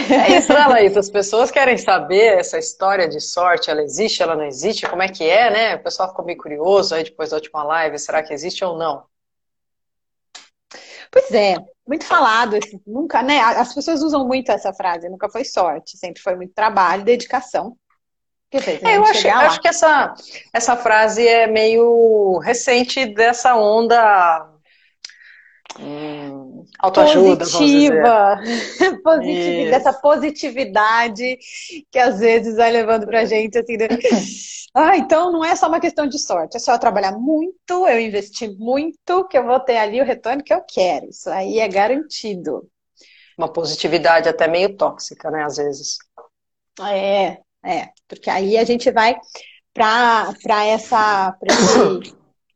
[0.10, 0.96] É isso, né, Laís?
[0.96, 5.08] As pessoas querem saber essa história de sorte, ela existe, ela não existe, como é
[5.08, 5.76] que é, né?
[5.76, 9.04] O pessoal ficou meio curioso aí depois da última live, será que existe ou não?
[11.10, 13.40] Pois é, muito falado, nunca, né?
[13.40, 17.76] As pessoas usam muito essa frase, nunca foi sorte, sempre foi muito trabalho, dedicação.
[18.52, 20.14] é, eu acho, acho, que essa,
[20.52, 24.50] essa frase é meio recente dessa onda
[25.78, 28.40] hum, autoajuda, positiva,
[29.04, 31.38] positiva dessa positividade
[31.90, 33.88] que às vezes vai levando pra gente assim, né?
[34.74, 38.00] Ah, então não é só uma questão de sorte, é só eu trabalhar muito, eu
[38.00, 41.06] investir muito, que eu vou ter ali o retorno que eu quero.
[41.08, 42.68] Isso aí é garantido.
[43.36, 45.98] Uma positividade até meio tóxica, né, às vezes.
[46.80, 49.16] É, é, porque aí a gente vai
[49.74, 51.52] para essa pra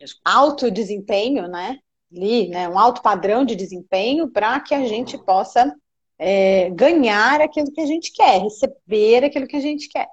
[0.00, 1.78] esse alto desempenho, né?
[2.14, 2.68] Ali, né?
[2.68, 5.74] Um alto padrão de desempenho para que a gente possa
[6.18, 10.06] é, ganhar aquilo que a gente quer, receber aquilo que a gente quer.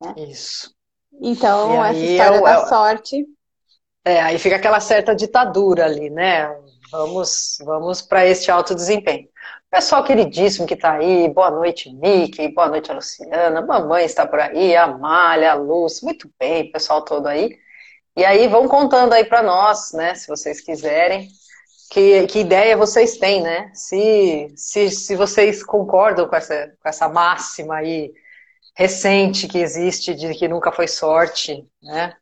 [0.00, 0.14] Né?
[0.28, 0.74] Isso.
[1.20, 3.26] Então, essa história é, da é, sorte.
[4.04, 6.48] É, aí fica aquela certa ditadura ali, né?
[6.90, 9.28] Vamos, vamos para este alto desempenho.
[9.70, 14.76] Pessoal queridíssimo que está aí, boa noite, Mickey, boa noite, Luciana, mamãe está por aí,
[14.76, 17.56] a Malha, a Luz, muito bem, pessoal todo aí.
[18.16, 21.28] E aí vão contando aí para nós, né, se vocês quiserem,
[21.92, 23.70] que, que ideia vocês têm, né?
[23.74, 28.10] Se, se, se vocês concordam com essa, com essa máxima aí
[28.74, 32.14] recente que existe de que nunca foi sorte, né?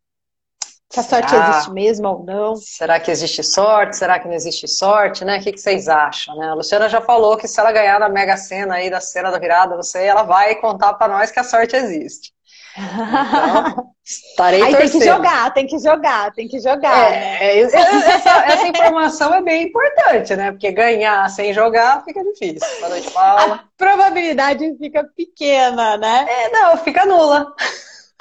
[0.91, 1.50] Se a sorte Será?
[1.50, 2.56] existe mesmo ou não.
[2.56, 3.96] Será que existe sorte?
[3.96, 5.24] Será que não existe sorte?
[5.24, 5.38] Né?
[5.38, 6.36] O que, que vocês acham?
[6.36, 6.48] Né?
[6.48, 9.38] A Luciana já falou que se ela ganhar na Mega Sena aí, da cena da
[9.38, 12.33] virada, não sei, ela vai contar para nós que a sorte existe.
[12.81, 14.91] Então, estarei Aí torcendo.
[14.91, 17.12] tem que jogar, tem que jogar, tem que jogar.
[17.12, 17.59] É, né?
[17.61, 20.50] essa, essa, informação é bem importante, né?
[20.50, 22.67] Porque ganhar sem jogar fica difícil.
[22.78, 23.55] Boa noite, Paula.
[23.55, 26.27] A probabilidade fica pequena, né?
[26.28, 27.55] É, não, fica nula.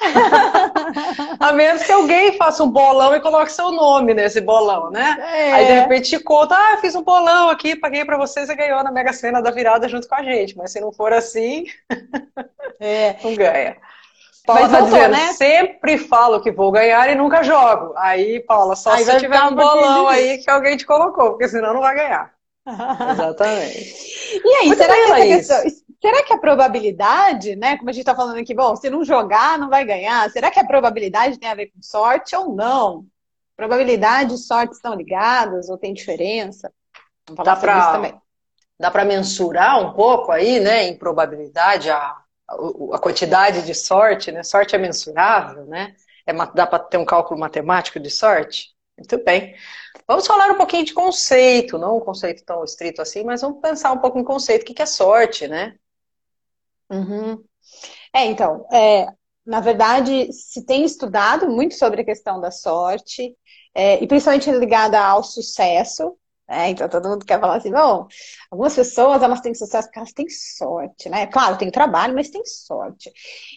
[1.38, 5.16] A menos que alguém faça um bolão e coloque seu nome nesse bolão, né?
[5.20, 5.52] É.
[5.52, 8.82] Aí de repente te conta, ah, fiz um bolão aqui, paguei para você, você ganhou
[8.82, 10.56] na Mega Sena da virada junto com a gente.
[10.56, 11.64] Mas se não for assim,
[12.80, 13.16] é.
[13.22, 13.76] não ganha.
[14.46, 15.32] Paula Mas tá voltou, dizendo, né?
[15.34, 17.92] sempre falo que vou ganhar e nunca jogo.
[17.96, 21.74] Aí, Paula, só aí se tiver um bolão aí que alguém te colocou, porque senão
[21.74, 22.32] não vai ganhar.
[23.12, 24.40] Exatamente.
[24.44, 25.62] E aí, será que, questão,
[26.00, 27.76] será que a probabilidade, né?
[27.76, 30.30] Como a gente está falando aqui, bom, se não jogar, não vai ganhar.
[30.30, 33.04] Será que a probabilidade tem a ver com sorte ou não?
[33.56, 36.72] Probabilidade e sorte estão ligadas ou tem diferença?
[37.28, 38.14] Vamos falar dá pra, isso também.
[38.78, 42.16] Dá para mensurar um pouco aí, né, em probabilidade a
[42.92, 44.42] a quantidade de sorte, né?
[44.42, 45.94] Sorte é mensurável, né?
[46.26, 48.74] É, dá para ter um cálculo matemático de sorte?
[48.98, 49.54] Muito bem.
[50.06, 53.92] Vamos falar um pouquinho de conceito, não um conceito tão estrito assim, mas vamos pensar
[53.92, 54.62] um pouco em conceito.
[54.62, 55.76] O que é sorte, né?
[56.90, 57.42] Uhum.
[58.12, 59.06] É, então, é,
[59.46, 63.36] na verdade, se tem estudado muito sobre a questão da sorte,
[63.74, 66.16] é, e principalmente ligada ao sucesso,
[66.50, 68.08] é, então todo mundo quer falar assim, bom,
[68.50, 71.28] algumas pessoas elas têm sucesso porque elas têm sorte, né?
[71.28, 73.08] Claro, tem trabalho, mas tem sorte.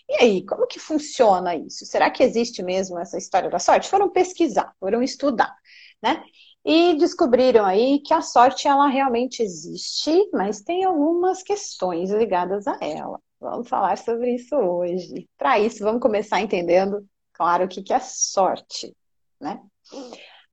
[0.08, 1.88] E aí, como que funciona isso?
[1.88, 3.90] Será que existe mesmo essa história da sorte?
[3.90, 5.56] Foram pesquisar, foram estudar,
[6.04, 6.24] né?
[6.64, 12.78] E descobriram aí que a sorte ela realmente existe, mas tem algumas questões ligadas a
[12.80, 13.20] ela.
[13.40, 15.28] Vamos falar sobre isso hoje.
[15.36, 17.04] Para isso, vamos começar entendendo,
[17.34, 18.96] claro, o que, que é sorte,
[19.42, 19.60] né?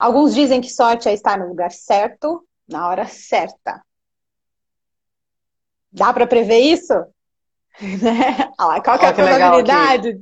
[0.01, 3.83] Alguns dizem que sorte é estar no lugar certo, na hora certa.
[5.93, 6.95] Dá para prever isso?
[7.81, 8.53] Né?
[8.85, 10.21] Qual que é a probabilidade?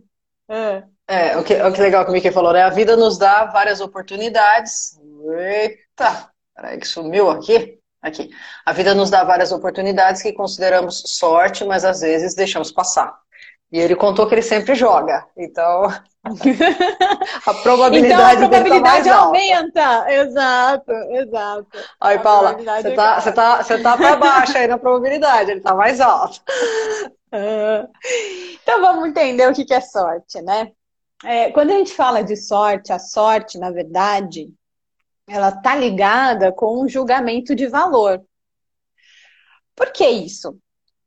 [0.48, 0.82] É.
[1.08, 2.62] é, o que, o que legal que o Mickey falou, né?
[2.62, 4.96] A vida nos dá várias oportunidades.
[5.36, 7.80] Eita, peraí que sumiu aqui.
[8.00, 8.30] Aqui.
[8.64, 13.18] A vida nos dá várias oportunidades que consideramos sorte, mas às vezes deixamos passar.
[13.70, 15.26] E ele contou que ele sempre joga.
[15.36, 15.82] Então,
[17.46, 20.12] a probabilidade, então, a probabilidade tá aumenta.
[20.12, 21.68] Exato, exato.
[22.00, 25.74] Aí, Paula, você tá, você tá, você tá para baixo aí na probabilidade, ele tá
[25.74, 26.40] mais alto.
[27.30, 30.72] Então, vamos entender o que é sorte, né?
[31.22, 34.50] É, quando a gente fala de sorte, a sorte, na verdade,
[35.28, 38.24] ela tá ligada com um julgamento de valor.
[39.76, 40.58] Por que isso?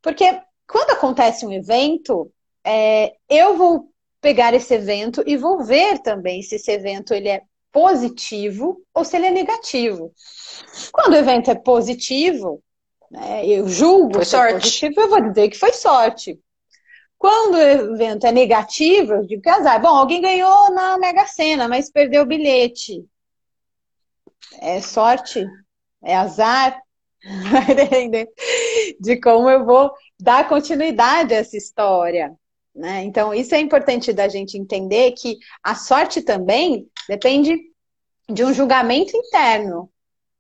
[0.02, 2.32] Porque quando acontece um evento,
[2.64, 7.42] é, eu vou pegar esse evento e vou ver também se esse evento ele é
[7.72, 10.14] positivo ou se ele é negativo.
[10.92, 12.62] Quando o evento é positivo,
[13.10, 14.54] né, eu julgo foi sorte.
[14.54, 16.40] positivo, eu vou dizer que foi sorte.
[17.18, 19.80] Quando o evento é negativo, eu digo que é azar.
[19.82, 23.06] Bom, alguém ganhou na Mega Sena, mas perdeu o bilhete.
[24.60, 25.46] É sorte?
[26.04, 26.82] É azar?
[27.52, 28.28] Vai depender
[29.00, 32.36] de como eu vou dar continuidade a essa história.
[32.82, 33.04] Né?
[33.04, 37.56] Então, isso é importante da gente entender que a sorte também depende
[38.28, 39.88] de um julgamento interno.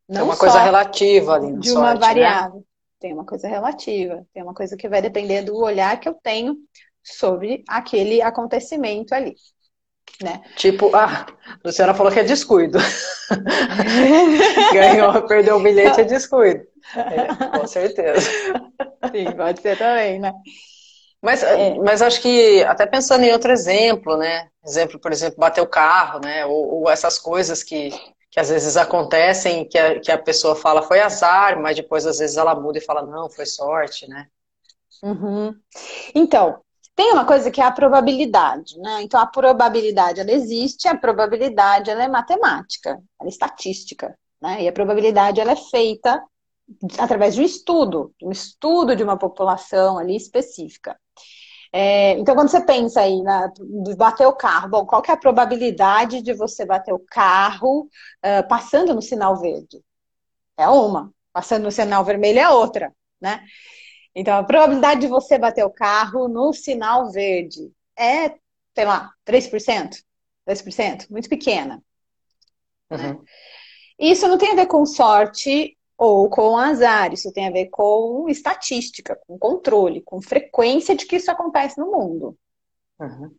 [0.09, 1.59] Não é uma coisa relativa ali.
[1.59, 2.07] de uma sorte, né?
[2.07, 2.55] variável.
[2.55, 2.63] Né?
[2.99, 6.57] Tem uma coisa relativa, tem uma coisa que vai depender do olhar que eu tenho
[7.03, 9.35] sobre aquele acontecimento ali.
[10.23, 10.41] Né?
[10.55, 11.27] Tipo, ah,
[11.63, 12.79] Luciana falou que é descuido.
[14.73, 16.63] Ganhou, perdeu o bilhete é descuido.
[16.95, 18.31] É, com certeza.
[19.11, 20.33] Sim, pode ser também, né?
[21.21, 21.75] Mas, é.
[21.75, 24.49] mas acho que, até pensando em outro exemplo, né?
[24.65, 26.45] Exemplo, por exemplo, bater o carro, né?
[26.45, 27.91] Ou, ou essas coisas que,
[28.29, 32.17] que às vezes acontecem, que a, que a pessoa fala foi azar, mas depois às
[32.17, 34.27] vezes ela muda e fala, não, foi sorte, né?
[35.03, 35.53] Uhum.
[36.15, 36.59] Então,
[36.95, 39.01] tem uma coisa que é a probabilidade, né?
[39.03, 44.63] Então, a probabilidade, ela existe, a probabilidade, ela é matemática, ela é estatística, né?
[44.63, 46.21] E a probabilidade, ela é feita
[46.97, 50.97] através de um estudo, um estudo de uma população ali específica.
[51.73, 53.51] É, então, quando você pensa aí na,
[53.97, 58.47] bater o carro, bom, qual que é a probabilidade de você bater o carro uh,
[58.49, 59.81] passando no sinal verde?
[60.57, 61.13] É uma.
[61.31, 63.41] Passando no sinal vermelho é outra, né?
[64.13, 68.35] Então, a probabilidade de você bater o carro no sinal verde é,
[68.75, 70.03] sei lá, 3%?
[70.45, 71.09] 2%?
[71.09, 71.81] Muito pequena.
[72.89, 73.23] Uhum.
[73.97, 78.25] Isso não tem a ver com sorte ou com azar, isso tem a ver com
[78.27, 82.35] estatística, com controle, com frequência de que isso acontece no mundo.
[82.99, 83.29] Uhum.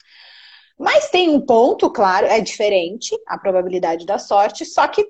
[0.79, 5.05] Mas tem um ponto, claro, é diferente a probabilidade da sorte, só que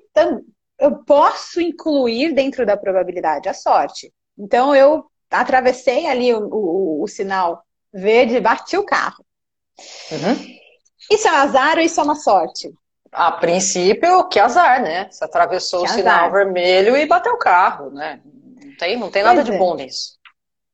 [0.79, 4.11] eu posso incluir dentro da probabilidade a sorte.
[4.35, 7.63] Então eu atravessei ali o, o, o sinal
[7.93, 9.23] verde e bati o carro.
[10.11, 10.57] Uhum.
[11.11, 12.73] Isso é um azar ou isso é uma sorte?
[13.13, 15.07] A princípio, que azar, né?
[15.09, 15.97] Você atravessou que o azar.
[15.97, 18.19] sinal vermelho e bateu o carro, né?
[18.25, 19.57] Não tem, não tem nada de é.
[19.57, 20.17] bom nisso.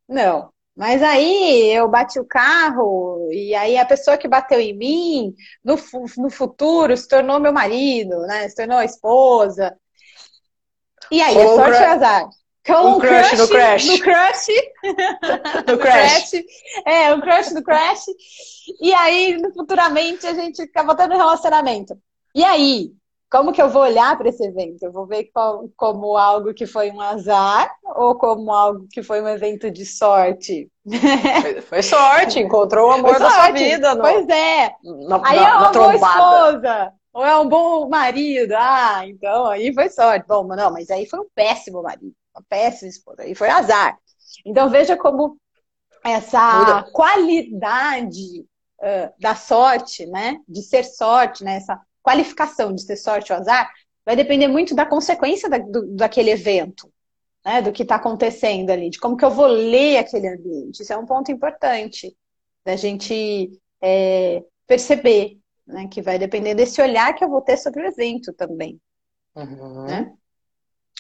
[0.07, 0.49] Não.
[0.75, 5.77] Mas aí eu bati o carro e aí a pessoa que bateu em mim, no,
[6.17, 8.47] no futuro, se tornou meu marido, né?
[8.47, 9.75] Se tornou a esposa.
[11.11, 12.29] E aí, Ou é sorte ou azar?
[12.65, 13.85] Com um crush, crush no crash.
[13.87, 14.47] No crush.
[15.67, 16.31] no crash.
[16.85, 18.05] É, um crush no crash.
[18.79, 21.97] E aí, futuramente, a gente acaba tendo um relacionamento.
[22.33, 22.91] E aí,
[23.29, 24.83] como que eu vou olhar para esse evento?
[24.83, 29.21] Eu vou ver como, como algo que foi um azar ou como algo que foi
[29.21, 30.69] um evento de sorte?
[31.41, 33.95] Foi, foi sorte, encontrou o amor da sua vida.
[33.95, 34.75] No, pois é.
[35.07, 36.93] Na, aí na, é uma boa esposa.
[37.13, 38.53] Ou é um bom marido.
[38.55, 40.25] Ah, então aí foi sorte.
[40.27, 43.25] Bom, não, mas aí foi um péssimo marido uma péssima esposa.
[43.25, 43.97] E foi azar.
[44.45, 45.37] Então veja como
[46.03, 46.91] essa Muda.
[46.91, 48.45] qualidade
[48.79, 50.37] uh, da sorte, né?
[50.47, 51.57] De ser sorte, né?
[51.57, 53.71] Essa qualificação de ser sorte ou azar,
[54.05, 56.91] vai depender muito da consequência da, do, daquele evento,
[57.45, 57.61] né?
[57.61, 60.81] Do que está acontecendo ali, de como que eu vou ler aquele ambiente.
[60.81, 62.15] Isso é um ponto importante
[62.65, 63.51] da gente
[63.81, 65.87] é, perceber, né?
[65.87, 68.79] Que vai depender desse olhar que eu vou ter sobre o evento também.
[69.35, 69.85] Uhum.
[69.85, 70.11] Né?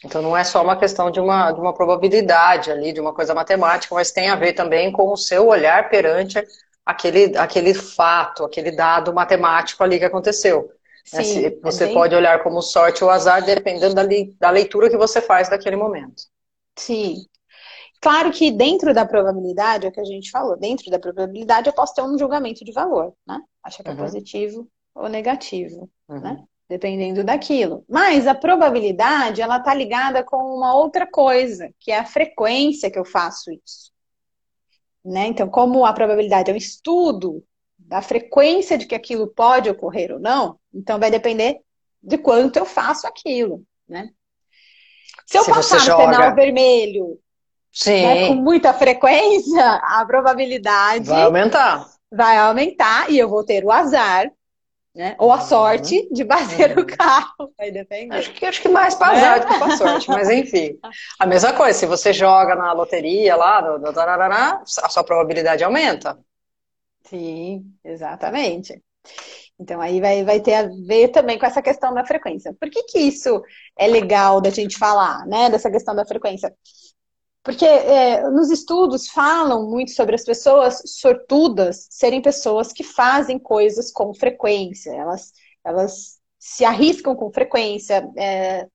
[0.03, 3.33] Então não é só uma questão de uma, de uma probabilidade ali, de uma coisa
[3.33, 6.41] matemática, mas tem a ver também com o seu olhar perante
[6.85, 10.71] aquele, aquele fato, aquele dado matemático ali que aconteceu.
[11.13, 11.23] Né?
[11.23, 11.93] Sim, é você bem...
[11.93, 14.03] pode olhar como sorte ou azar, dependendo da,
[14.39, 16.23] da leitura que você faz daquele momento.
[16.77, 17.25] Sim.
[18.01, 21.73] Claro que dentro da probabilidade, é o que a gente falou, dentro da probabilidade eu
[21.73, 23.39] posso ter um julgamento de valor, né?
[23.61, 23.99] Achar que é uhum.
[23.99, 26.19] positivo ou negativo, uhum.
[26.21, 26.43] né?
[26.69, 27.83] dependendo daquilo.
[27.89, 32.99] Mas a probabilidade, ela está ligada com uma outra coisa, que é a frequência que
[32.99, 33.91] eu faço isso.
[35.03, 35.27] Né?
[35.27, 37.43] Então, como a probabilidade é um estudo
[37.89, 41.57] da frequência de que aquilo pode ocorrer ou não, então vai depender
[42.03, 44.09] de quanto eu faço aquilo, né?
[45.25, 46.13] Se eu Se passar no joga...
[46.13, 47.19] sinal vermelho
[47.87, 51.89] né, com muita frequência, a probabilidade vai aumentar.
[52.11, 54.31] Vai aumentar e eu vou ter o azar
[54.95, 55.15] né?
[55.19, 55.41] Ou a uhum.
[55.41, 56.83] sorte de bater uhum.
[56.83, 58.15] o carro, vai depender.
[58.15, 59.39] Acho que, acho que mais para azar é?
[59.39, 60.77] do que para sorte, mas enfim.
[61.19, 66.17] A mesma coisa, se você joga na loteria lá, no, no, a sua probabilidade aumenta.
[67.09, 68.81] Sim, exatamente.
[69.59, 72.53] Então aí vai, vai ter a ver também com essa questão da frequência.
[72.59, 73.41] Por que, que isso
[73.77, 75.49] é legal da gente falar, né?
[75.49, 76.53] Dessa questão da frequência?
[77.43, 83.91] Porque é, nos estudos falam muito sobre as pessoas sortudas serem pessoas que fazem coisas
[83.91, 85.31] com frequência, elas,
[85.65, 88.67] elas se arriscam com frequência, é,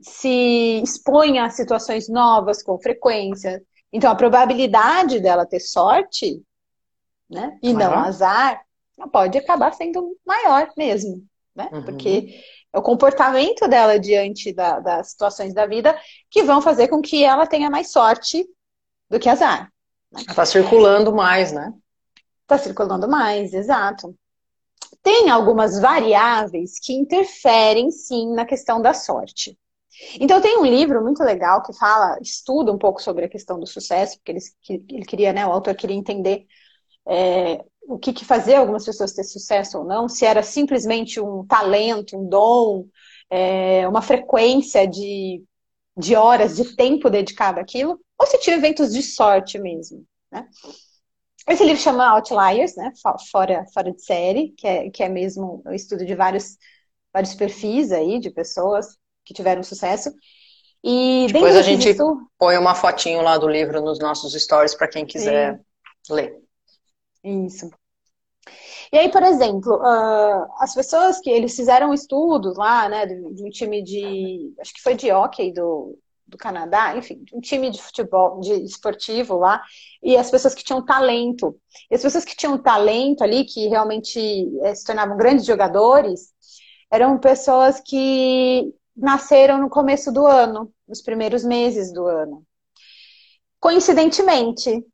[0.00, 3.62] se expõem a situações novas com frequência.
[3.92, 6.42] Então, a probabilidade dela ter sorte
[7.28, 8.62] né, e não azar
[9.12, 11.24] pode acabar sendo maior mesmo.
[11.54, 11.68] Né?
[11.72, 11.84] Uhum.
[11.84, 12.42] Porque
[12.72, 15.98] É o comportamento dela diante da, das situações da vida
[16.30, 18.46] que vão fazer com que ela tenha mais sorte
[19.08, 19.72] do que azar.
[20.14, 21.72] Está circulando mais, né?
[22.42, 24.14] Está circulando mais, exato.
[25.02, 29.58] Tem algumas variáveis que interferem, sim, na questão da sorte.
[30.20, 33.66] Então, tem um livro muito legal que fala, estuda um pouco sobre a questão do
[33.66, 36.46] sucesso, porque ele, ele queria, né, o autor queria entender
[37.08, 41.46] é, o que, que fazia algumas pessoas ter sucesso ou não, se era simplesmente um
[41.46, 42.84] talento, um dom,
[43.30, 45.42] é, uma frequência de,
[45.96, 50.46] de horas, de tempo dedicado àquilo, ou se tinha eventos de sorte mesmo, né?
[51.48, 52.92] Esse livro chama Outliers, né?
[53.32, 56.58] Fora, fora de série, que é, que é mesmo o estudo de vários,
[57.10, 60.12] vários perfis aí de pessoas que tiveram sucesso.
[60.84, 62.18] E depois a gente disso...
[62.38, 65.58] põe uma fotinho lá do livro nos nossos stories para quem quiser
[66.06, 66.14] Sim.
[66.14, 66.47] ler.
[67.24, 67.70] Isso.
[68.92, 73.44] E aí, por exemplo, uh, as pessoas que eles fizeram estudos lá, né, de, de,
[73.44, 77.82] um time de, acho que foi de hockey do, do Canadá, enfim, um time de
[77.82, 79.62] futebol, de esportivo lá,
[80.02, 81.58] e as pessoas que tinham talento.
[81.90, 84.18] E as pessoas que tinham talento ali, que realmente
[84.62, 86.32] eh, se tornavam grandes jogadores,
[86.90, 92.44] eram pessoas que nasceram no começo do ano, nos primeiros meses do ano.
[93.60, 94.84] Coincidentemente,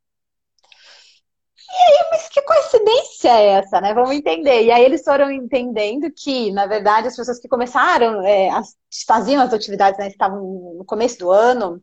[1.74, 3.92] e aí, mas que coincidência é essa, né?
[3.92, 4.62] Vamos entender.
[4.62, 8.76] E aí eles foram entendendo que, na verdade, as pessoas que começaram, é, as,
[9.06, 11.82] faziam as atividades, né, estavam no começo do ano,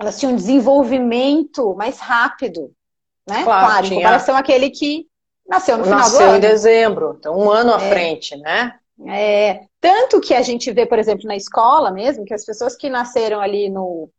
[0.00, 2.72] elas tinham um desenvolvimento mais rápido,
[3.28, 3.44] né?
[3.44, 3.98] Claro, claro tinha...
[3.98, 5.06] em comparação àquele que
[5.48, 6.32] nasceu no final nasceu do ano.
[6.32, 7.90] Nasceu em dezembro, então um ano à é.
[7.90, 8.74] frente, né?
[9.08, 12.90] É, tanto que a gente vê, por exemplo, na escola mesmo, que as pessoas que
[12.90, 14.10] nasceram ali no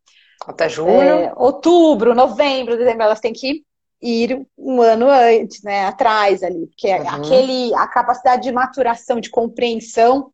[0.46, 3.64] até julho, é, outubro, novembro, dezembro, elas têm que
[4.04, 7.08] ir um ano antes, né, atrás ali, porque uhum.
[7.08, 10.30] aquele, a capacidade de maturação, de compreensão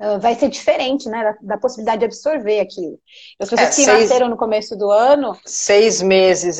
[0.00, 2.98] uh, vai ser diferente, né, da, da, possibilidade de absorver aquilo.
[3.40, 5.36] As pessoas é, que seis, nasceram no começo do ano...
[5.46, 6.58] Seis meses,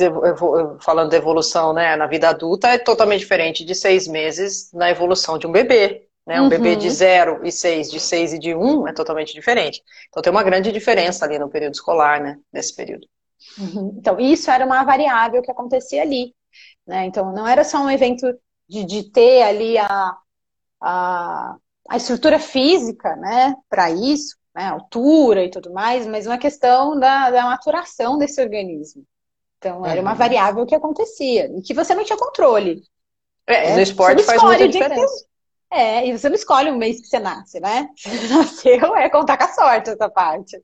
[0.81, 5.37] falando de evolução, né, na vida adulta, é totalmente diferente de seis meses na evolução
[5.37, 6.07] de um bebê.
[6.25, 6.39] Né?
[6.39, 6.49] Um uhum.
[6.49, 9.81] bebê de 0 e 6, de 6 e de 1 um, é totalmente diferente.
[10.09, 12.37] Então tem uma grande diferença ali no período escolar, né?
[12.53, 13.07] Nesse período.
[13.57, 13.95] Uhum.
[13.97, 16.33] Então, isso era uma variável que acontecia ali.
[16.89, 17.05] Né?
[17.05, 18.25] Então, não era só um evento
[18.67, 20.17] de, de ter ali a,
[20.81, 21.55] a,
[21.87, 27.29] a estrutura física né, para isso, né, altura e tudo mais, mas uma questão da,
[27.29, 29.03] da maturação desse organismo.
[29.59, 30.17] Então, era uma uhum.
[30.17, 32.81] variável que acontecia e que você não tinha controle.
[33.45, 35.25] É, no esporte faz muita diferença.
[35.71, 37.89] É, e você não escolhe o mês que você nasce, né?
[37.95, 40.59] Você nasceu, é contar com a sorte essa parte.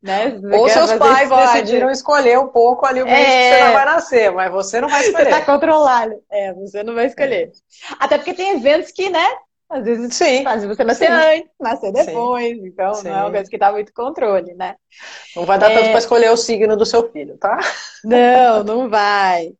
[0.00, 0.40] Né?
[0.52, 3.50] Ou seus pais decidiram escolher um pouco ali o mês é...
[3.50, 5.24] que você não vai nascer, mas você não vai escolher.
[5.24, 6.14] Você tá controlado.
[6.30, 7.48] É, você não vai escolher.
[7.48, 7.94] É.
[7.98, 9.26] Até porque tem eventos que, né?
[9.68, 10.44] Às vezes Sim.
[10.44, 12.56] faz você nascer antes, nascer depois.
[12.56, 12.66] Sim.
[12.66, 13.08] Então, Sim.
[13.08, 14.76] não é uma coisa que dá muito controle, né?
[15.34, 15.74] Não vai dar é...
[15.74, 17.58] tanto para escolher o signo do seu filho, tá?
[18.04, 19.52] Não, não vai.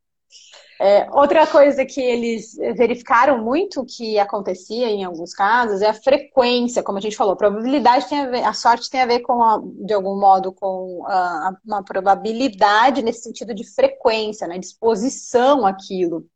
[0.81, 6.83] É, outra coisa que eles verificaram muito que acontecia em alguns casos é a frequência,
[6.83, 9.41] como a gente falou, a probabilidade tem a ver, a sorte tem a ver com,
[9.41, 16.27] a, de algum modo, com a, uma probabilidade nesse sentido de frequência, né, disposição àquilo.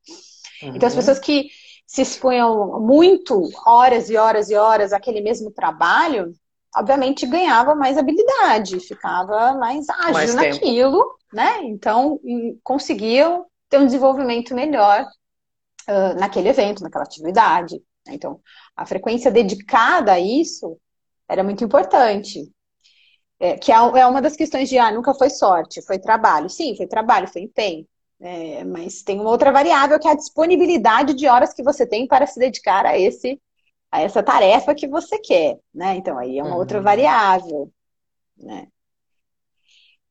[0.63, 0.77] Uhum.
[0.77, 1.01] Então as uhum.
[1.01, 1.49] pessoas que
[1.85, 6.33] se expunham muito, horas e horas e horas, àquele mesmo trabalho,
[6.77, 11.61] obviamente ganhava mais habilidade, ficava mais ágil mais naquilo, né?
[11.65, 12.21] Então
[12.63, 15.05] conseguiam ter um desenvolvimento melhor
[15.89, 17.77] uh, naquele evento, naquela atividade.
[18.07, 18.15] Né?
[18.15, 18.41] Então,
[18.77, 20.79] a frequência dedicada a isso
[21.29, 22.51] era muito importante.
[23.41, 26.51] É, que é, é uma das questões de, ah, nunca foi sorte, foi trabalho.
[26.51, 27.87] Sim, foi trabalho, foi empenho.
[28.21, 32.07] É, mas tem uma outra variável que é a disponibilidade de horas que você tem
[32.07, 33.41] para se dedicar a esse
[33.91, 35.97] a essa tarefa que você quer, né?
[35.97, 36.59] Então aí é uma uhum.
[36.59, 37.73] outra variável,
[38.37, 38.69] né?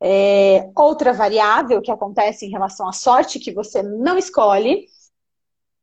[0.02, 4.86] É, outra variável que acontece em relação à sorte que você não escolhe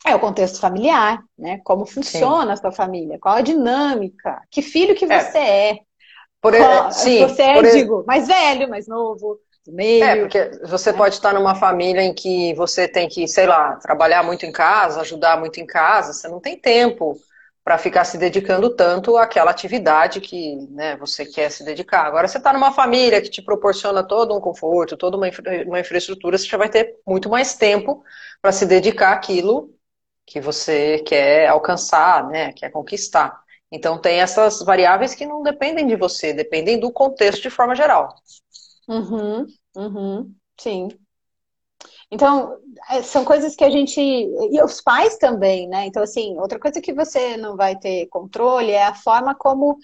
[0.06, 1.60] é o contexto familiar, né?
[1.64, 2.52] Como funciona Sim.
[2.52, 5.20] a sua família, qual a dinâmica, que filho que é.
[5.20, 5.70] você é.
[5.70, 5.78] é.
[6.40, 10.04] Por, qual, sim, você é, por digo, mais velho, mais novo, meio.
[10.04, 10.98] É, porque você né?
[10.98, 15.00] pode estar numa família em que você tem que, sei lá, trabalhar muito em casa,
[15.00, 17.16] ajudar muito em casa, você não tem tempo
[17.64, 22.06] para ficar se dedicando tanto àquela atividade que né, você quer se dedicar.
[22.06, 25.80] Agora, você está numa família que te proporciona todo um conforto, toda uma, infra uma
[25.80, 28.04] infraestrutura, você já vai ter muito mais tempo
[28.42, 29.74] para se dedicar àquilo
[30.26, 33.42] que você quer alcançar, né, quer conquistar.
[33.72, 38.14] Então, tem essas variáveis que não dependem de você, dependem do contexto de forma geral.
[38.88, 40.88] Uhum, uhum, sim.
[42.14, 42.56] Então,
[42.90, 44.00] é, são coisas que a gente.
[44.00, 45.86] E os pais também, né?
[45.86, 49.76] Então, assim, outra coisa que você não vai ter controle é a forma como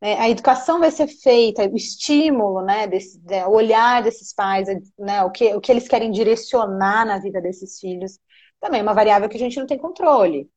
[0.00, 4.68] né, a educação vai ser feita, o estímulo, né, desse, o olhar desses pais,
[4.98, 8.18] né, o, que, o que eles querem direcionar na vida desses filhos,
[8.60, 10.48] também é uma variável que a gente não tem controle.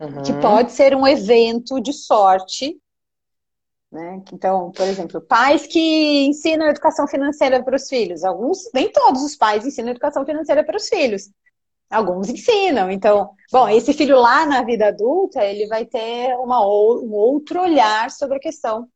[0.00, 0.22] Uhum.
[0.22, 2.76] Que pode ser um evento de sorte.
[3.90, 4.22] Né?
[4.32, 8.22] Então, por exemplo, pais que ensinam educação financeira para os filhos.
[8.22, 11.30] Alguns, nem todos os pais ensinam educação financeira para os filhos.
[11.90, 12.90] Alguns ensinam.
[12.90, 18.10] Então, bom, esse filho lá na vida adulta, ele vai ter uma, um outro olhar
[18.10, 18.86] sobre a questão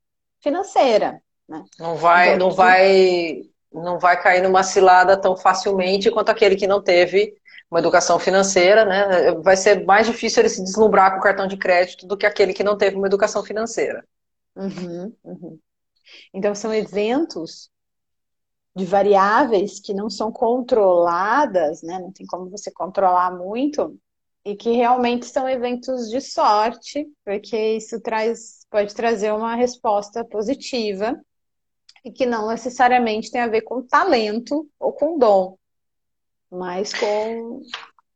[0.42, 1.22] financeira.
[1.48, 1.64] Né?
[1.78, 6.66] Não vai, então, não vai, não vai cair numa cilada tão facilmente quanto aquele que
[6.66, 7.34] não teve
[7.70, 9.32] uma educação financeira, né?
[9.42, 12.52] Vai ser mais difícil ele se deslumbrar com o cartão de crédito do que aquele
[12.52, 14.04] que não teve uma educação financeira.
[14.56, 15.58] Uhum, uhum.
[16.32, 17.70] Então são eventos
[18.74, 21.98] de variáveis que não são controladas, né?
[21.98, 23.98] Não tem como você controlar muito
[24.44, 31.18] e que realmente são eventos de sorte, porque isso traz, pode trazer uma resposta positiva
[32.04, 35.56] e que não necessariamente tem a ver com talento ou com dom,
[36.50, 37.60] mas com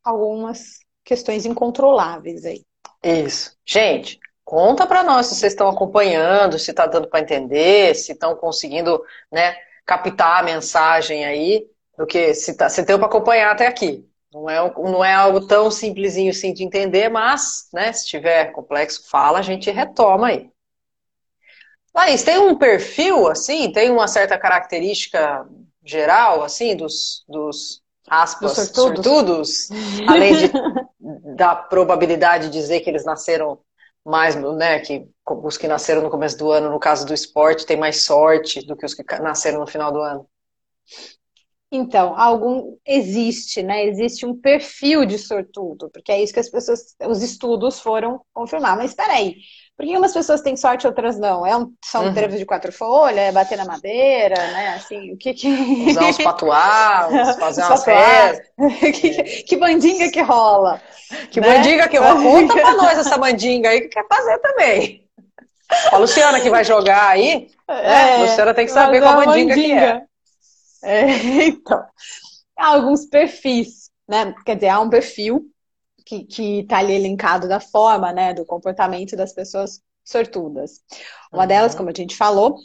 [0.02, 2.64] algumas questões incontroláveis aí.
[3.02, 3.56] Isso.
[3.64, 8.36] Gente, conta para nós se vocês estão acompanhando, se está dando para entender, se estão
[8.36, 14.08] conseguindo, né, captar a mensagem aí, porque se, tá, se deu para acompanhar até aqui.
[14.32, 19.08] Não é, não é algo tão simplesinho assim de entender, mas, né, se tiver complexo,
[19.10, 20.48] fala, a gente retoma aí.
[21.92, 25.44] Laís, tem um perfil, assim, tem uma certa característica
[25.84, 30.52] geral, assim, dos, dos aspas, dos sortudos, sortudos além de,
[31.34, 33.58] da probabilidade de dizer que eles nasceram
[34.06, 37.76] mais, né, que os que nasceram no começo do ano, no caso do esporte, têm
[37.76, 40.28] mais sorte do que os que nasceram no final do ano?
[41.70, 43.84] Então, algum existe, né?
[43.86, 48.76] Existe um perfil de sortudo, porque é isso que as pessoas, os estudos foram confirmar.
[48.76, 49.36] Mas espera aí,
[49.76, 51.44] por que umas pessoas têm sorte e outras não?
[51.44, 52.14] É um, são uhum.
[52.14, 54.74] trevos de quatro folhas, é bater na madeira, né?
[54.76, 55.48] Assim, o que que...
[55.90, 58.46] Usar uns patuás, fazer umas festas.
[59.00, 60.80] que, que bandinga que rola.
[61.32, 61.48] Que né?
[61.48, 62.14] bandinga que rola.
[62.22, 65.04] Conta pra nós essa bandinga aí que quer fazer também.
[65.90, 67.82] A Luciana que vai jogar aí, né?
[67.82, 70.02] É, a Luciana tem que saber qual bandinga, bandinga que é.
[70.82, 71.06] É.
[71.48, 71.84] Então,
[72.56, 74.34] há alguns perfis, né?
[74.44, 75.50] Quer dizer, há um perfil
[76.06, 80.80] que está ali elencado da forma, né, do comportamento das pessoas sortudas.
[81.32, 81.48] Uma uhum.
[81.48, 82.58] delas, como a gente falou,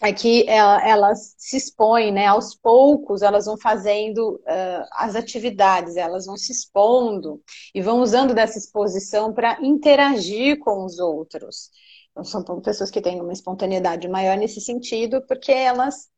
[0.00, 6.26] é que elas se expõem, né, aos poucos elas vão fazendo uh, as atividades, elas
[6.26, 7.42] vão se expondo
[7.74, 11.70] e vão usando dessa exposição para interagir com os outros.
[12.12, 16.08] Então, são pessoas que têm uma espontaneidade maior nesse sentido, porque elas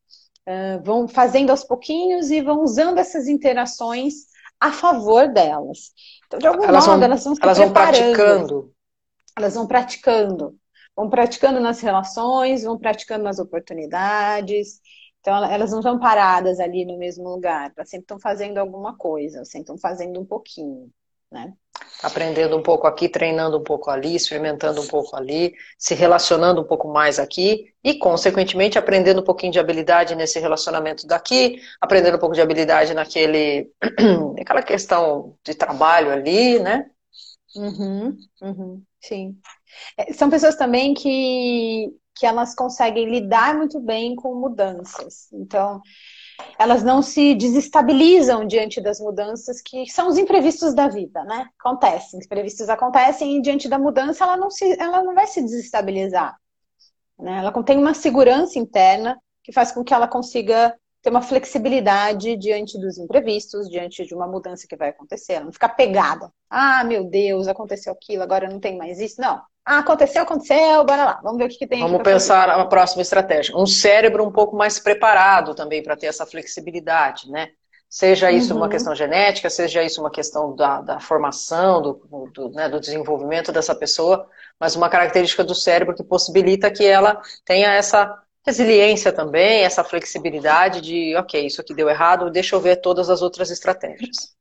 [0.47, 4.13] uh, vão fazendo aos pouquinhos e vão usando essas interações
[4.59, 5.91] a favor delas.
[6.27, 8.73] Então, de algum elas modo, vão, elas vão se elas vão praticando.
[9.37, 10.55] Elas vão praticando.
[10.95, 14.79] Vão praticando nas relações, vão praticando nas oportunidades.
[15.19, 17.71] Então, elas não estão paradas ali no mesmo lugar.
[17.75, 20.91] Elas sempre estão fazendo alguma coisa, sempre estão fazendo um pouquinho
[21.31, 21.53] né?
[22.01, 26.63] Aprendendo um pouco aqui, treinando um pouco ali, experimentando um pouco ali, se relacionando um
[26.63, 32.19] pouco mais aqui e, consequentemente, aprendendo um pouquinho de habilidade nesse relacionamento daqui, aprendendo um
[32.19, 33.71] pouco de habilidade naquele,
[34.41, 36.85] aquela questão de trabalho ali, né?
[37.55, 39.37] Uhum, uhum, sim.
[39.97, 45.31] É, são pessoas também que, que elas conseguem lidar muito bem com mudanças.
[45.33, 45.81] Então,
[46.57, 51.49] elas não se desestabilizam diante das mudanças que são os imprevistos da vida, né?
[51.59, 55.41] Acontecem, os imprevistos acontecem e diante da mudança ela não, se, ela não vai se
[55.41, 56.35] desestabilizar.
[57.19, 57.37] Né?
[57.37, 62.79] Ela contém uma segurança interna que faz com que ela consiga ter uma flexibilidade diante
[62.79, 65.33] dos imprevistos, diante de uma mudança que vai acontecer.
[65.33, 66.31] Ela não fica pegada.
[66.49, 69.19] Ah, meu Deus, aconteceu aquilo, agora não tem mais isso.
[69.19, 69.41] Não.
[69.65, 71.19] Ah, aconteceu, aconteceu, bora lá.
[71.23, 71.81] Vamos ver o que, que tem.
[71.81, 72.61] Vamos pensar fazer.
[72.61, 73.55] a próxima estratégia.
[73.55, 77.49] Um cérebro um pouco mais preparado também para ter essa flexibilidade, né?
[77.89, 78.61] Seja isso uhum.
[78.61, 83.51] uma questão genética, seja isso uma questão da, da formação, do, do, né, do, desenvolvimento
[83.51, 89.63] dessa pessoa, mas uma característica do cérebro que possibilita que ela tenha essa resiliência também,
[89.63, 94.35] essa flexibilidade de, ok, isso aqui deu errado, deixa eu ver todas as outras estratégias.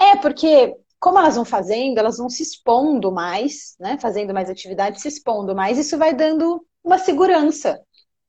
[0.00, 3.98] É, porque como elas vão fazendo, elas vão se expondo mais, né?
[4.00, 7.80] Fazendo mais atividades, se expondo mais, isso vai dando uma segurança.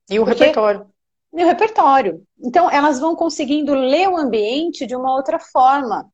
[0.09, 0.39] E o Porque...
[0.39, 0.91] repertório.
[1.31, 2.23] E o repertório.
[2.39, 6.07] Então, elas vão conseguindo ler o ambiente de uma outra forma.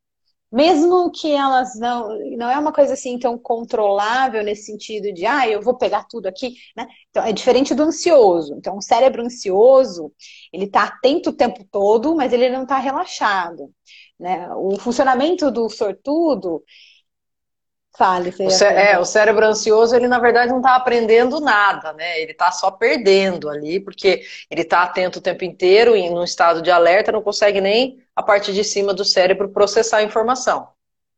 [0.51, 2.17] Mesmo que elas não.
[2.37, 6.27] Não é uma coisa assim tão controlável nesse sentido de, ah, eu vou pegar tudo
[6.27, 6.87] aqui, né?
[7.09, 8.55] Então, é diferente do ansioso.
[8.55, 10.11] Então, o cérebro ansioso,
[10.51, 13.71] ele está atento o tempo todo, mas ele não está relaxado.
[14.19, 14.49] Né?
[14.55, 16.63] O funcionamento do sortudo
[17.97, 22.21] Fale, o, cé é, o cérebro ansioso, ele na verdade não está aprendendo nada, né?
[22.21, 26.61] Ele está só perdendo ali, porque ele está atento o tempo inteiro, em um estado
[26.61, 30.69] de alerta, não consegue nem a parte de cima do cérebro processar a informação.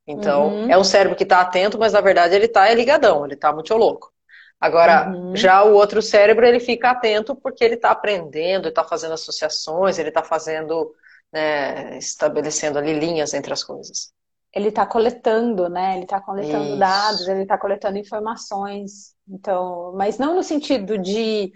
[0.08, 0.72] Então, uhum.
[0.72, 3.76] é um cérebro que está atento, mas na verdade ele está ligadão, ele está muito
[3.76, 4.12] louco.
[4.60, 5.36] Agora, uhum.
[5.36, 10.10] já o outro cérebro, ele fica atento porque ele está aprendendo, está fazendo associações, ele
[10.10, 10.96] está fazendo,
[11.32, 14.12] né, estabelecendo ali linhas entre as coisas
[14.54, 15.96] ele está coletando, né?
[15.96, 16.78] Ele está coletando Isso.
[16.78, 19.16] dados, ele está coletando informações.
[19.28, 21.52] Então, mas não no sentido de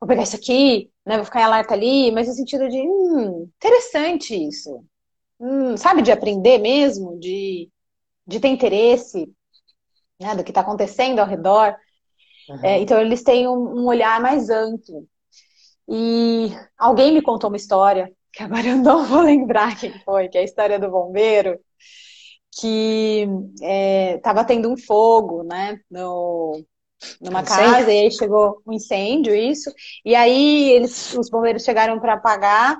[0.00, 1.16] vou pegar isso aqui, né?
[1.16, 4.84] Vou ficar em alerta ali, mas no sentido de hum, interessante isso.
[5.38, 7.70] Hum, sabe, de aprender mesmo, de,
[8.26, 9.28] de ter interesse
[10.20, 11.76] né, do que está acontecendo ao redor.
[12.48, 12.64] Uhum.
[12.64, 15.06] É, então, eles têm um, um olhar mais amplo.
[15.88, 20.38] E alguém me contou uma história, que agora eu não vou lembrar quem foi, que
[20.38, 21.58] é a história do bombeiro,
[22.52, 23.26] que
[24.16, 26.62] estava é, tendo um fogo, né, no,
[27.20, 29.72] numa casa, e aí chegou um incêndio, isso,
[30.04, 32.76] e aí eles, os bombeiros chegaram para apagar,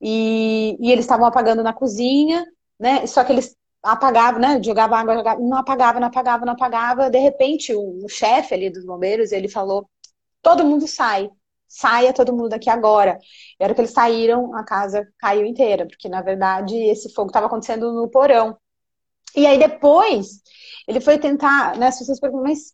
[0.00, 2.44] e, e eles estavam apagando na cozinha,
[2.78, 7.10] né, só que eles apagavam, né, jogavam água, jogavam, não apagava, não apagava, não apagava,
[7.10, 9.88] de repente o, o chefe ali dos bombeiros, ele falou,
[10.40, 11.28] todo mundo sai,
[11.66, 13.18] saia todo mundo daqui agora.
[13.58, 17.46] E era que eles saíram, a casa caiu inteira, porque na verdade esse fogo estava
[17.46, 18.56] acontecendo no porão.
[19.36, 20.42] E aí depois
[20.86, 21.88] ele foi tentar, né?
[21.88, 22.72] As pessoas perguntam, mas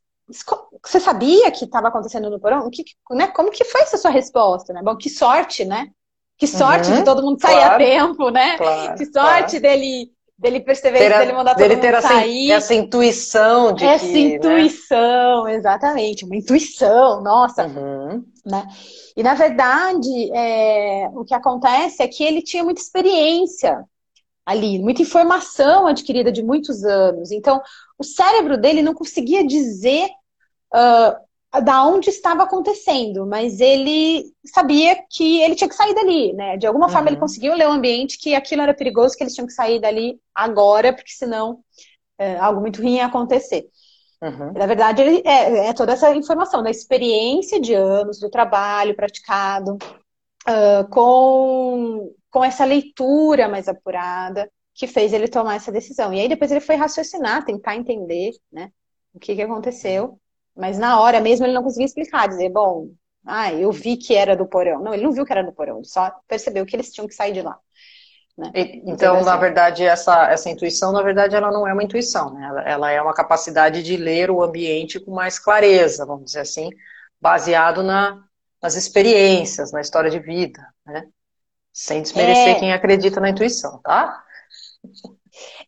[0.84, 2.68] você sabia que estava acontecendo no porão?
[2.70, 4.72] Que, né, como que foi essa sua resposta?
[4.72, 4.80] Né?
[4.82, 5.88] Bom, que sorte, né?
[6.38, 8.56] Que sorte uhum, de todo mundo sair claro, a tempo, né?
[8.56, 9.60] Claro, que sorte claro.
[9.60, 12.52] dele dele perceber dele mandar todo mundo ter sair.
[12.52, 14.20] Essa, essa intuição de essa que, né?
[14.36, 15.54] intuição, né?
[15.54, 18.24] exatamente, uma intuição, nossa, uhum.
[18.46, 18.66] né?
[19.14, 23.84] E na verdade, é, o que acontece é que ele tinha muita experiência
[24.44, 27.30] ali, muita informação adquirida de muitos anos.
[27.30, 27.62] Então,
[27.98, 30.08] o cérebro dele não conseguia dizer
[30.74, 36.56] uh, da onde estava acontecendo, mas ele sabia que ele tinha que sair dali, né?
[36.56, 36.92] De alguma uhum.
[36.92, 37.20] forma ele uhum.
[37.20, 40.92] conseguiu ler o ambiente que aquilo era perigoso, que eles tinham que sair dali agora,
[40.92, 41.54] porque senão
[42.20, 43.68] uh, algo muito ruim ia acontecer.
[44.22, 44.52] Uhum.
[44.52, 49.78] Na verdade, ele, é, é, toda essa informação da experiência de anos, do trabalho praticado,
[50.46, 56.12] uh, com com essa leitura mais apurada que fez ele tomar essa decisão.
[56.12, 58.70] E aí depois ele foi raciocinar, tentar entender, né,
[59.12, 60.18] o que, que aconteceu.
[60.56, 62.88] Mas na hora mesmo ele não conseguia explicar, dizer, bom,
[63.26, 64.82] ah, eu vi que era do porão.
[64.82, 67.14] Não, ele não viu que era do porão, ele só percebeu que eles tinham que
[67.14, 67.58] sair de lá.
[68.36, 68.50] Né?
[68.54, 72.46] Então, então na verdade, essa, essa intuição, na verdade, ela não é uma intuição, né?
[72.46, 76.70] Ela, ela, é uma capacidade de ler o ambiente com mais clareza, vamos dizer assim,
[77.20, 78.22] baseado na,
[78.62, 81.06] nas experiências, na história de vida, né?
[81.80, 82.54] Sem desmerecer é...
[82.56, 84.22] quem acredita na intuição, tá?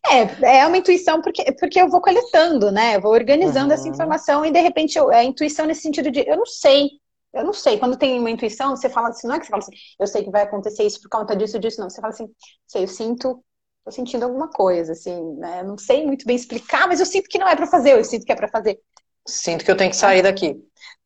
[0.05, 2.97] É, é uma intuição porque, porque eu vou coletando, né?
[2.97, 3.73] Eu vou organizando uhum.
[3.73, 6.91] essa informação e de repente eu, a intuição nesse sentido de eu não sei,
[7.33, 7.79] eu não sei.
[7.79, 10.23] Quando tem uma intuição, você fala assim, não é que você fala assim, eu sei
[10.23, 11.89] que vai acontecer isso por conta disso, disso, não.
[11.89, 12.29] Você fala assim,
[12.67, 13.43] sei, eu sinto,
[13.83, 15.61] tô sentindo alguma coisa, assim, né?
[15.61, 18.03] Eu não sei muito bem explicar, mas eu sinto que não é para fazer, eu
[18.03, 18.79] sinto que é para fazer.
[19.27, 20.63] Sinto que eu tenho que sair daqui.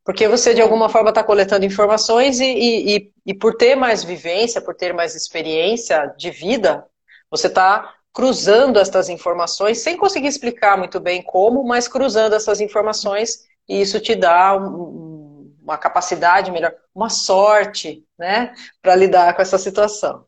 [0.08, 4.58] Porque você, de alguma forma, está coletando informações e, e, e, por ter mais vivência,
[4.58, 6.82] por ter mais experiência de vida,
[7.30, 13.40] você está cruzando essas informações, sem conseguir explicar muito bem como, mas cruzando essas informações,
[13.68, 19.58] e isso te dá um, uma capacidade melhor, uma sorte, né, para lidar com essa
[19.58, 20.24] situação.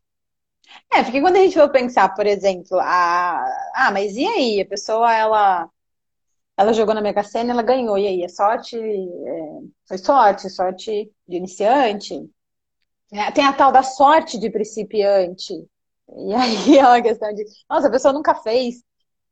[0.92, 3.46] É, porque quando a gente for pensar, por exemplo, a...
[3.74, 4.60] ah, mas e aí?
[4.60, 5.70] A pessoa, ela
[6.60, 7.96] ela jogou na Mega Sena, ela ganhou.
[7.96, 12.14] E aí, é sorte, é, foi sorte, sorte de iniciante.
[13.12, 15.54] É, tem a tal da sorte de principiante.
[15.54, 18.82] E aí é uma questão de, nossa, a pessoa nunca fez.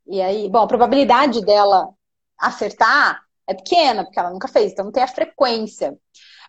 [0.07, 1.91] E aí, bom, a probabilidade dela
[2.39, 5.95] acertar é pequena, porque ela nunca fez, então não tem a frequência.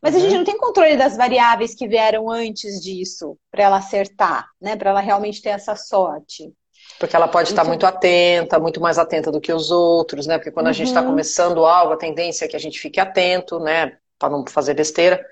[0.01, 0.19] Mas uhum.
[0.19, 4.77] a gente não tem controle das variáveis que vieram antes disso para ela acertar, né?
[4.77, 6.53] Para ela realmente ter essa sorte.
[6.99, 10.37] Porque ela pode estar muito atenta, muito mais atenta do que os outros, né?
[10.37, 10.71] Porque quando uhum.
[10.71, 11.07] a gente está uhum.
[11.07, 13.97] começando algo, a tendência é que a gente fique atento, né?
[14.17, 15.25] Para não fazer besteira.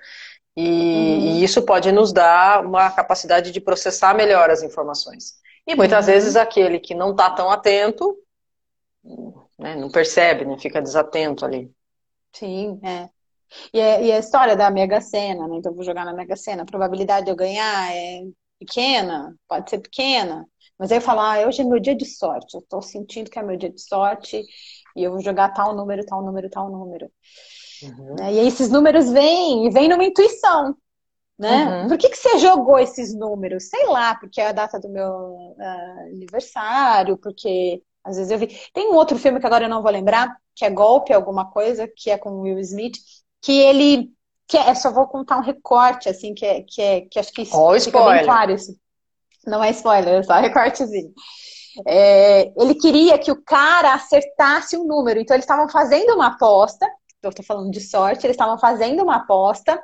[0.55, 1.19] E, uhum.
[1.19, 5.35] e, isso pode nos dar uma capacidade de processar melhor as informações.
[5.67, 6.13] E muitas uhum.
[6.13, 8.17] vezes aquele que não está tão atento,
[9.59, 10.57] né, não percebe, né?
[10.57, 11.69] Fica desatento ali.
[12.31, 13.09] Sim, é.
[13.73, 15.57] E, é, e a história da Mega Sena, né?
[15.57, 18.23] Então eu vou jogar na Mega Sena, a probabilidade de eu ganhar é
[18.59, 20.45] pequena, pode ser pequena,
[20.79, 23.39] mas aí eu falo, ah, hoje é meu dia de sorte, eu estou sentindo que
[23.39, 24.43] é meu dia de sorte
[24.95, 27.11] e eu vou jogar tal número, tal número, tal número.
[27.81, 28.15] Uhum.
[28.15, 28.33] Né?
[28.33, 30.75] E aí esses números vêm, e vêm numa intuição.
[31.37, 31.83] Né?
[31.83, 31.87] Uhum.
[31.87, 33.69] Por que, que você jogou esses números?
[33.69, 38.47] Sei lá, porque é a data do meu uh, aniversário, porque Às vezes eu vi.
[38.73, 41.87] Tem um outro filme que agora eu não vou lembrar, que é Golpe, alguma coisa,
[41.87, 42.97] que é com o Will Smith,
[43.41, 44.11] que ele.
[44.47, 47.41] Que é, só vou contar um recorte, assim, que é, que é que acho que
[47.41, 48.15] isso oh, spoiler.
[48.17, 48.73] bem claro isso.
[49.47, 51.13] Não é spoiler, é só recortezinho.
[51.85, 56.85] É, ele queria que o cara acertasse um número, então eles estavam fazendo uma aposta,
[57.21, 59.81] eu estou falando de sorte, eles estavam fazendo uma aposta,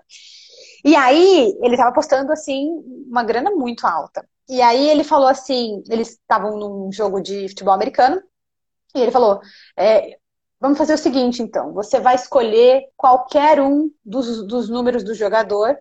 [0.83, 2.67] e aí ele estava apostando assim
[3.07, 4.27] uma grana muito alta.
[4.49, 8.21] E aí ele falou assim, eles estavam num jogo de futebol americano,
[8.95, 9.39] e ele falou,
[9.77, 10.17] é,
[10.59, 15.77] vamos fazer o seguinte então, você vai escolher qualquer um dos, dos números do jogador,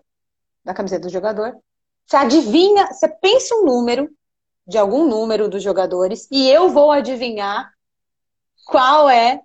[0.64, 1.56] da camiseta do jogador,
[2.06, 4.10] você adivinha, você pensa um número,
[4.66, 7.72] de algum número dos jogadores, e eu vou adivinhar
[8.66, 9.40] qual é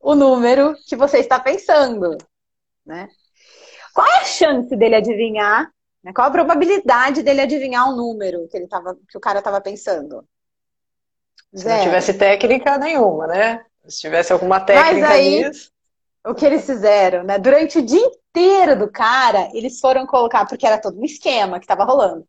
[0.00, 2.16] o número que você está pensando,
[2.84, 3.08] né?
[3.94, 5.72] Qual é a chance dele adivinhar
[6.06, 6.12] né?
[6.12, 10.24] Qual a probabilidade dele adivinhar um número que, ele tava, que o cara estava pensando?
[11.52, 13.64] Se não tivesse técnica nenhuma, né?
[13.88, 15.72] Se tivesse alguma técnica Mas aí, nisso.
[16.24, 17.40] O que eles fizeram, né?
[17.40, 21.64] Durante o dia inteiro do cara, eles foram colocar, porque era todo um esquema que
[21.64, 22.26] estava rolando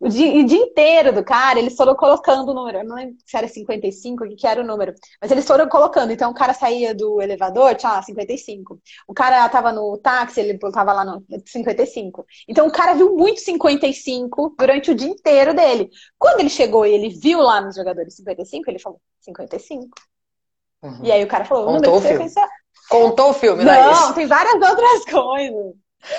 [0.00, 2.78] o dia, o dia, inteiro do cara, eles foram colocando o número.
[2.78, 4.94] Eu não lembro se era 55, o que, que era o número.
[5.20, 6.12] Mas eles foram colocando.
[6.12, 8.80] Então, o cara saía do elevador, tinha lá, 55.
[9.06, 12.26] O cara tava no táxi, ele tava lá no 55.
[12.48, 15.90] Então, o cara viu muito 55 durante o dia inteiro dele.
[16.18, 19.88] Quando ele chegou e ele viu lá nos jogadores 55, ele falou, 55.
[20.82, 21.00] Uhum.
[21.02, 22.48] E aí o cara falou, o número que você pensar.
[22.88, 25.74] Contou o filme, não, é não tem várias outras coisas.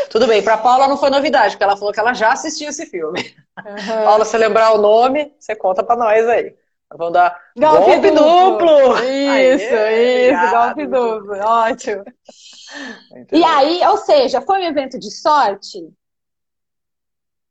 [0.10, 2.86] Tudo bem, para Paula não foi novidade, porque ela falou que ela já assistiu esse
[2.86, 3.36] filme.
[3.58, 4.04] Uhum.
[4.04, 6.56] Paula, se lembrar o nome, você conta para nós aí.
[6.96, 8.60] Vamos dar golpe, golpe duplo.
[8.60, 9.04] duplo.
[9.04, 11.38] Isso, Aê, isso, golpe duplo.
[11.40, 12.04] Ótimo.
[13.32, 15.90] e aí, ou seja, foi um evento de sorte?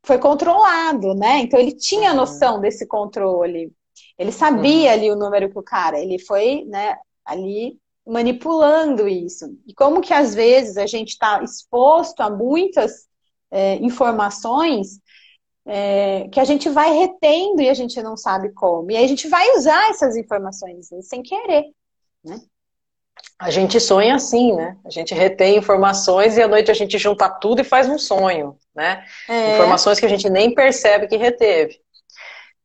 [0.02, 1.40] Foi controlado, né?
[1.40, 2.16] Então ele tinha uhum.
[2.16, 3.72] noção desse controle.
[4.18, 4.94] Ele sabia uhum.
[4.94, 9.46] ali o número que o cara, ele foi, né, ali manipulando isso.
[9.66, 13.06] E como que às vezes a gente está exposto a muitas
[13.50, 15.00] é, informações
[15.66, 18.90] é, que a gente vai retendo e a gente não sabe como.
[18.90, 21.64] E aí a gente vai usar essas informações sem querer,
[22.24, 22.40] né?
[23.38, 24.78] A gente sonha assim, né?
[24.84, 28.56] A gente retém informações e à noite a gente junta tudo e faz um sonho,
[28.74, 29.04] né?
[29.28, 29.54] É.
[29.54, 31.78] Informações que a gente nem percebe que reteve.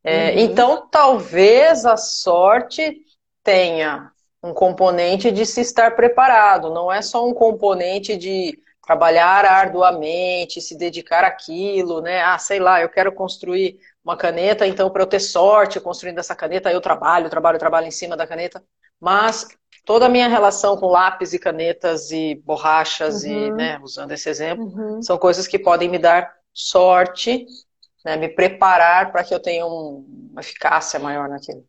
[0.03, 0.39] É, uhum.
[0.39, 3.01] Então, talvez a sorte
[3.43, 4.10] tenha
[4.43, 10.75] um componente de se estar preparado, não é só um componente de trabalhar arduamente, se
[10.75, 12.21] dedicar àquilo, né?
[12.21, 16.35] Ah, sei lá, eu quero construir uma caneta, então para eu ter sorte construindo essa
[16.35, 18.63] caneta, eu trabalho, trabalho, trabalho em cima da caneta,
[18.99, 19.47] mas
[19.85, 23.31] toda a minha relação com lápis e canetas e borrachas uhum.
[23.31, 25.01] e, né, usando esse exemplo, uhum.
[25.01, 27.45] são coisas que podem me dar sorte,
[28.03, 31.63] né, me preparar para que eu tenha um, uma eficácia maior naquilo.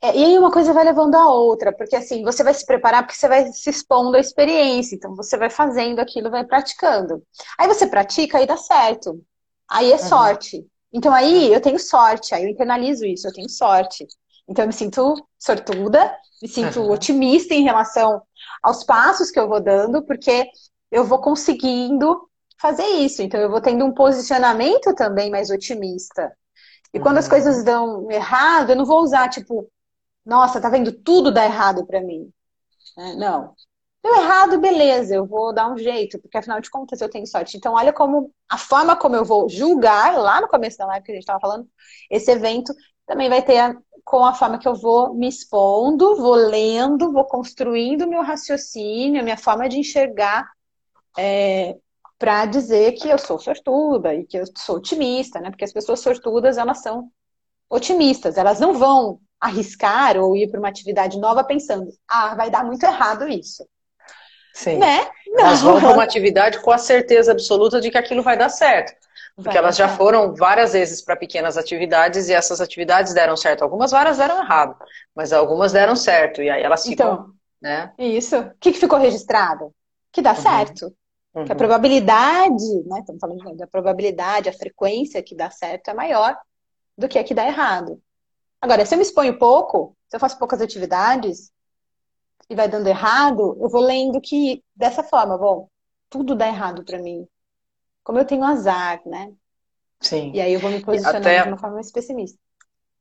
[0.00, 3.02] É, e aí uma coisa vai levando a outra, porque assim, você vai se preparar
[3.02, 7.22] porque você vai se expondo à experiência, então você vai fazendo aquilo, vai praticando.
[7.58, 9.20] Aí você pratica e dá certo.
[9.68, 9.98] Aí é uhum.
[9.98, 10.64] sorte.
[10.92, 14.06] Então aí eu tenho sorte, aí eu internalizo isso, eu tenho sorte.
[14.48, 16.92] Então eu me sinto sortuda, me sinto uhum.
[16.92, 18.22] otimista em relação
[18.62, 20.48] aos passos que eu vou dando, porque
[20.92, 22.28] eu vou conseguindo
[22.60, 23.20] fazer isso.
[23.20, 26.32] Então eu vou tendo um posicionamento também mais otimista.
[26.94, 27.20] E quando uhum.
[27.20, 29.68] as coisas dão errado, eu não vou usar, tipo,
[30.28, 30.92] nossa, tá vendo?
[30.92, 32.30] Tudo dá errado para mim.
[32.98, 33.54] É, não.
[34.02, 37.56] Deu errado, beleza, eu vou dar um jeito, porque afinal de contas eu tenho sorte.
[37.56, 41.12] Então, olha como a forma como eu vou julgar, lá no começo da live que
[41.12, 41.66] a gente estava falando,
[42.10, 42.74] esse evento
[43.06, 47.24] também vai ter a, com a forma que eu vou me expondo, vou lendo, vou
[47.24, 50.46] construindo meu raciocínio, minha forma de enxergar
[51.16, 51.74] é,
[52.18, 55.50] para dizer que eu sou sortuda e que eu sou otimista, né?
[55.50, 57.10] Porque as pessoas sortudas, elas são
[57.70, 62.64] otimistas, elas não vão arriscar ou ir para uma atividade nova pensando, ah, vai dar
[62.64, 63.66] muito errado isso.
[64.52, 64.78] Sim.
[64.78, 65.08] Né?
[65.28, 65.46] Não.
[65.46, 68.92] Elas vão para uma atividade com a certeza absoluta de que aquilo vai dar certo.
[69.36, 69.98] Porque vai elas já certo.
[69.98, 73.62] foram várias vezes para pequenas atividades e essas atividades deram certo.
[73.62, 74.76] Algumas várias deram errado,
[75.14, 76.42] mas algumas deram certo.
[76.42, 77.12] E aí elas ficam.
[77.12, 77.92] Então, né?
[77.96, 78.36] Isso.
[78.36, 79.72] O que, que ficou registrado?
[80.10, 80.42] Que dá uhum.
[80.42, 80.92] certo.
[81.34, 81.44] Uhum.
[81.44, 82.98] Que a probabilidade, né?
[82.98, 86.36] Estamos falando da probabilidade, a frequência que dá certo é maior
[86.96, 88.00] do que a que dá errado.
[88.60, 91.50] Agora, se eu me exponho pouco, se eu faço poucas atividades
[92.50, 95.68] e vai dando errado, eu vou lendo que dessa forma, bom,
[96.10, 97.26] tudo dá errado para mim.
[98.02, 99.32] Como eu tenho azar, né?
[100.00, 100.32] Sim.
[100.34, 101.42] E aí eu vou me posicionar Até...
[101.42, 102.38] de uma forma mais pessimista.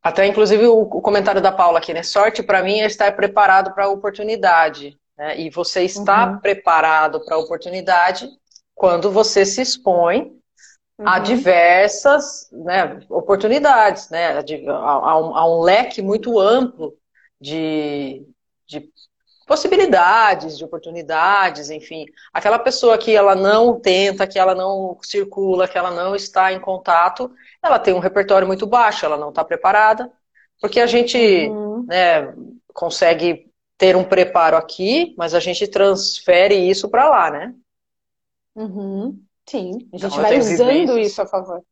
[0.03, 2.03] Até inclusive o, comentário da Paula aqui, né?
[2.03, 4.97] Sorte para mim é estar preparado para a oportunidade.
[5.17, 5.39] Né?
[5.39, 6.39] E você está uhum.
[6.39, 8.29] preparado para a oportunidade
[8.75, 10.37] quando você se expõe
[10.97, 11.07] uhum.
[11.07, 16.95] há diversas né, oportunidades, né, há, um, há um leque muito amplo
[17.39, 18.25] de,
[18.65, 18.89] de
[19.47, 22.05] possibilidades, de oportunidades, enfim.
[22.33, 26.59] Aquela pessoa que ela não tenta, que ela não circula, que ela não está em
[26.59, 27.31] contato,
[27.63, 30.11] ela tem um repertório muito baixo, ela não está preparada,
[30.59, 31.85] porque a gente uhum.
[31.87, 32.33] né,
[32.73, 37.53] consegue ter um preparo aqui, mas a gente transfere isso para lá, né?
[38.55, 39.17] Uhum.
[39.49, 41.63] Sim, a então, gente então, vai usando isso a favor.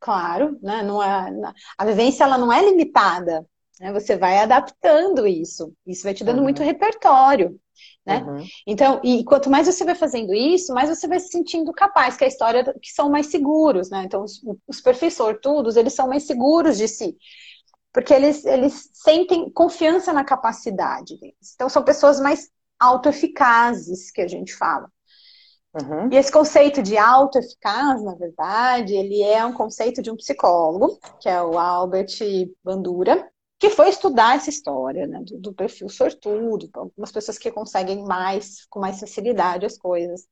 [0.00, 0.82] Claro, né?
[0.82, 1.32] Não é,
[1.76, 3.44] a vivência ela não é limitada.
[3.80, 3.92] Né?
[3.92, 5.72] Você vai adaptando isso.
[5.86, 6.44] Isso vai te dando uhum.
[6.44, 7.58] muito repertório.
[8.04, 8.22] Né?
[8.22, 8.46] Uhum.
[8.66, 12.24] Então, e quanto mais você vai fazendo isso, mais você vai se sentindo capaz, que
[12.24, 14.04] é a história que são mais seguros, né?
[14.04, 17.16] Então, os, os perfis sortudos, eles são mais seguros de si.
[17.92, 21.52] Porque eles, eles sentem confiança na capacidade deles.
[21.54, 24.90] Então, são pessoas mais autoeficazes, que a gente fala.
[25.74, 26.08] Uhum.
[26.10, 31.28] E esse conceito de autoeficaz, na verdade, ele é um conceito de um psicólogo, que
[31.28, 32.16] é o Albert
[32.64, 38.04] Bandura, que foi estudar essa história né, do, do, perfil sortudo, algumas pessoas que conseguem
[38.04, 40.26] mais, com mais facilidade as coisas.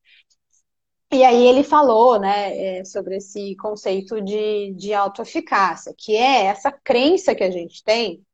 [1.13, 6.73] E aí ele falou né, é, sobre esse conceito de, de autoeficácia, que é essa
[6.73, 8.25] crença que a gente tem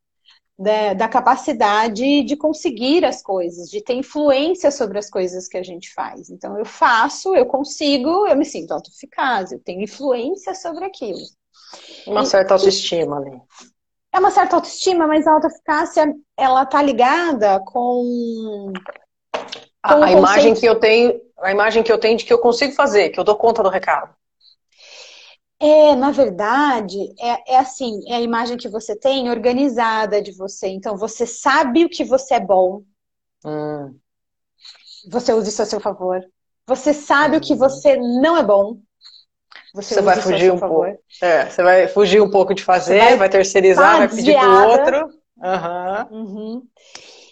[0.63, 5.63] da, da, capacidade de conseguir as coisas, de ter influência sobre as coisas que a
[5.63, 6.31] gente faz.
[6.31, 11.19] Então, eu faço, eu consigo, eu me sinto autoeficaz, eu tenho influência sobre aquilo.
[12.07, 13.41] Uma certa autoestima ali.
[14.13, 18.73] É uma certa autoestima, mas a autoeficácia, ela tá ligada com...
[19.33, 19.43] com
[19.83, 22.73] a, a imagem que eu tenho, a imagem que eu tenho de que eu consigo
[22.73, 24.15] fazer, que eu dou conta do recado.
[25.65, 30.67] É, na verdade, é, é assim, é a imagem que você tem organizada de você.
[30.67, 32.83] Então, você sabe o que você é bom.
[33.45, 33.97] Hum.
[35.09, 36.21] Você usa isso a seu favor.
[36.67, 37.39] Você sabe hum.
[37.39, 38.81] o que você não é bom.
[39.73, 40.87] Você, você vai fugir um favor.
[40.87, 41.03] pouco.
[41.23, 45.11] É, você vai fugir um pouco de fazer, vai, vai, terceirizar, vai pedir pro outro.
[46.11, 46.23] Uhum.
[46.23, 46.63] Uhum.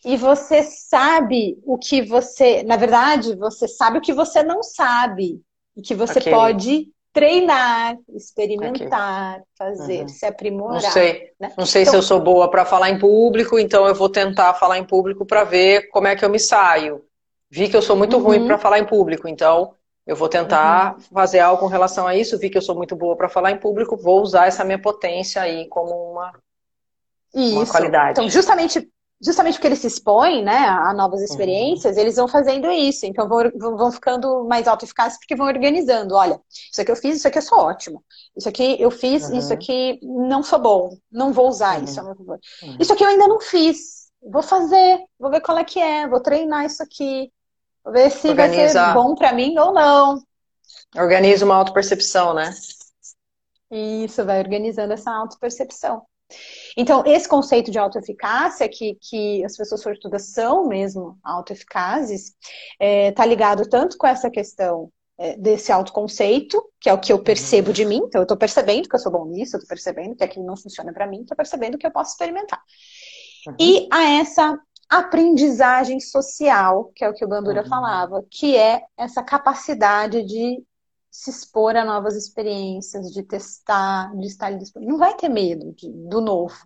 [0.05, 2.63] E você sabe o que você.
[2.63, 5.43] Na verdade, você sabe o que você não sabe.
[5.77, 6.33] E que você okay.
[6.33, 10.09] pode treinar, experimentar, fazer, uhum.
[10.09, 10.83] se aprimorar.
[10.83, 11.53] Não sei, né?
[11.59, 14.55] não sei então, se eu sou boa para falar em público, então eu vou tentar
[14.55, 17.05] falar em público para ver como é que eu me saio.
[17.51, 18.23] Vi que eu sou muito uhum.
[18.23, 19.75] ruim para falar em público, então
[20.07, 21.01] eu vou tentar uhum.
[21.13, 22.39] fazer algo com relação a isso.
[22.39, 25.43] Vi que eu sou muito boa para falar em público, vou usar essa minha potência
[25.43, 26.33] aí como uma,
[27.35, 28.13] uma qualidade.
[28.13, 28.89] Então, justamente
[29.21, 31.27] justamente porque eles se expõem né, a novas uhum.
[31.27, 32.03] experiências, uhum.
[32.03, 33.05] eles vão fazendo isso.
[33.05, 36.15] Então vão, vão ficando mais autoeficazes porque vão organizando.
[36.15, 36.41] Olha,
[36.73, 38.03] isso aqui eu fiz, isso aqui eu sou ótimo.
[38.37, 39.39] Isso aqui eu fiz, uhum.
[39.39, 40.97] isso aqui não sou bom.
[41.11, 41.85] Não vou usar uhum.
[41.85, 42.39] isso a meu favor.
[42.63, 42.77] Uhum.
[42.81, 44.09] Isso aqui eu ainda não fiz.
[44.23, 47.31] Vou fazer, vou ver qual é que é, vou treinar isso aqui.
[47.85, 48.81] Vou ver se Organiza...
[48.81, 50.23] vai ser bom para mim ou não.
[50.97, 52.55] Organiza uma autopercepção, né?
[53.71, 56.03] Isso, vai organizando essa autopercepção.
[56.77, 62.37] Então, esse conceito de autoeficácia, que, que as pessoas sortudas são mesmo autoeficazes, está
[62.81, 67.23] é, tá ligado tanto com essa questão é, desse autoconceito, que é o que eu
[67.23, 70.17] percebo de mim, então eu estou percebendo que eu sou bom nisso, eu estou percebendo
[70.17, 72.61] que aquilo não funciona para mim, estou percebendo que eu posso experimentar.
[73.47, 73.55] Uhum.
[73.61, 77.69] E a essa aprendizagem social, que é o que o Bandura uhum.
[77.69, 80.65] falava, que é essa capacidade de
[81.11, 84.93] se expor a novas experiências, de testar, de estar disponível.
[84.93, 86.57] Não vai ter medo de, do novo.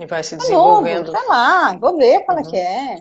[0.00, 1.10] E vai se desenvolvendo.
[1.10, 2.42] É novo, vai lá, vou ver qual uhum.
[2.44, 2.94] é que é.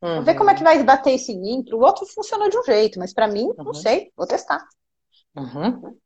[0.00, 0.14] Uhum.
[0.16, 1.64] Vou ver como é que vai bater mim.
[1.64, 3.64] Para o outro funciona de um jeito, mas para mim, uhum.
[3.64, 4.64] não sei, vou testar.
[5.36, 5.98] Uhum.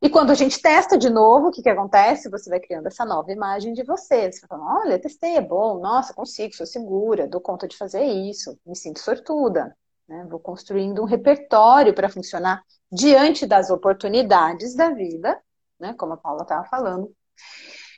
[0.00, 2.28] E quando a gente testa de novo, o que, que acontece?
[2.28, 4.30] Você vai criando essa nova imagem de você.
[4.30, 8.58] Você fala, olha, testei, é bom, nossa, consigo, sou segura, dou conta de fazer isso,
[8.66, 9.74] me sinto sortuda.
[10.08, 10.26] Né?
[10.28, 12.62] Vou construindo um repertório para funcionar
[12.94, 15.40] diante das oportunidades da vida,
[15.78, 15.94] né?
[15.94, 17.12] como a Paula estava falando,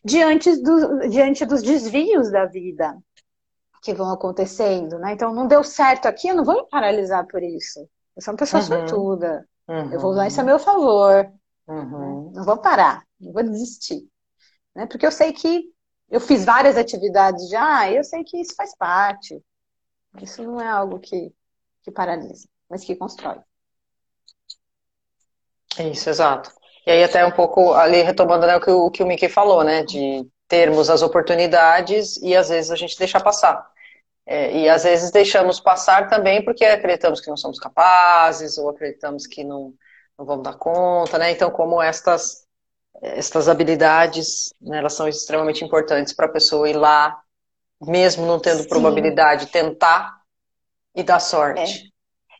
[0.04, 2.96] diante, do, diante dos desvios da vida
[3.82, 4.98] que vão acontecendo.
[4.98, 5.12] Né?
[5.12, 7.80] Então, não deu certo aqui, eu não vou me paralisar por isso.
[8.16, 8.68] Eu sou uma pessoa uhum.
[8.68, 9.48] sortuda.
[9.68, 9.92] Uhum.
[9.92, 11.30] Eu vou usar isso a meu favor.
[11.68, 12.32] Uhum.
[12.35, 14.09] Não vou parar, não vou desistir.
[14.74, 14.87] Né?
[14.87, 15.64] Porque eu sei que
[16.09, 19.42] eu fiz várias atividades já, e eu sei que isso faz parte.
[20.22, 21.35] Isso não é algo que
[21.87, 23.38] que paralisa, mas que constrói.
[25.78, 26.51] Isso, exato.
[26.86, 29.64] E aí até um pouco ali retomando né, o, que, o que o Mickey falou,
[29.64, 29.82] né?
[29.82, 33.68] De termos as oportunidades e às vezes a gente deixa passar.
[34.24, 39.26] É, e às vezes deixamos passar também porque acreditamos que não somos capazes ou acreditamos
[39.26, 39.72] que não,
[40.18, 41.30] não vamos dar conta, né?
[41.30, 42.44] Então, como estas,
[43.03, 47.20] estas habilidades, né, elas são extremamente importantes para a pessoa ir lá,
[47.80, 48.68] mesmo não tendo Sim.
[48.68, 50.20] probabilidade, tentar
[50.94, 51.92] e da sorte.
[51.92, 51.95] É.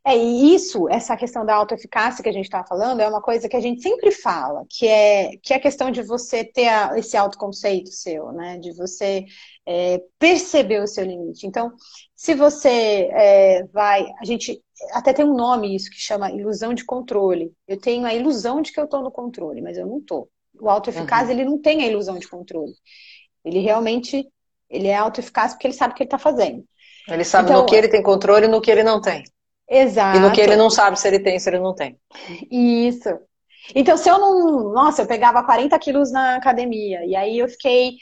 [0.07, 3.49] é, e isso, essa questão da autoeficácia que a gente está falando, é uma coisa
[3.49, 6.97] que a gente sempre fala, que é, que é a questão de você ter a,
[6.97, 8.57] esse autoconceito seu, né?
[8.57, 9.25] De você
[9.67, 11.45] é, perceber o seu limite.
[11.45, 11.73] Então,
[12.15, 16.85] se você é, vai, a gente até tem um nome isso que chama ilusão de
[16.85, 17.53] controle.
[17.67, 20.29] Eu tenho a ilusão de que eu estou no controle, mas eu não estou.
[20.61, 21.35] O autoeficaz, uhum.
[21.35, 22.75] ele não tem a ilusão de controle.
[23.45, 24.25] Ele realmente,
[24.71, 26.65] ele é autoeficaz porque ele sabe o que ele está fazendo.
[27.09, 29.25] Ele sabe então, no que ele tem controle e no que ele não tem.
[29.69, 30.19] Exato.
[30.19, 31.99] E no que ele não sabe se ele tem, se ele não tem.
[32.51, 33.09] Isso.
[33.75, 34.73] Então, se eu não.
[34.73, 37.97] Nossa, eu pegava 40 quilos na academia, e aí eu fiquei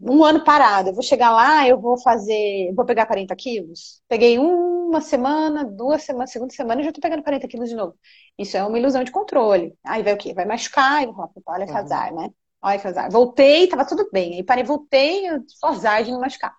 [0.00, 0.90] um ano parado.
[0.90, 2.72] Eu vou chegar lá, eu vou fazer.
[2.74, 4.00] Vou pegar 40 quilos.
[4.08, 7.94] Peguei uma semana, duas semanas, segunda semana e já tô pegando 40 quilos de novo.
[8.38, 9.74] Isso é uma ilusão de controle.
[9.84, 10.32] Aí vai o quê?
[10.32, 11.78] Vai machucar, e vou falar, olha que uhum.
[11.78, 12.30] azar, né?
[12.62, 13.10] Olha que azar.
[13.10, 14.36] Voltei, tava tudo bem.
[14.36, 16.54] Aí parei, voltei, só azar de me machucar.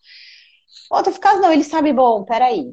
[0.91, 2.65] Outro caso, não, ele sabe, bom, peraí.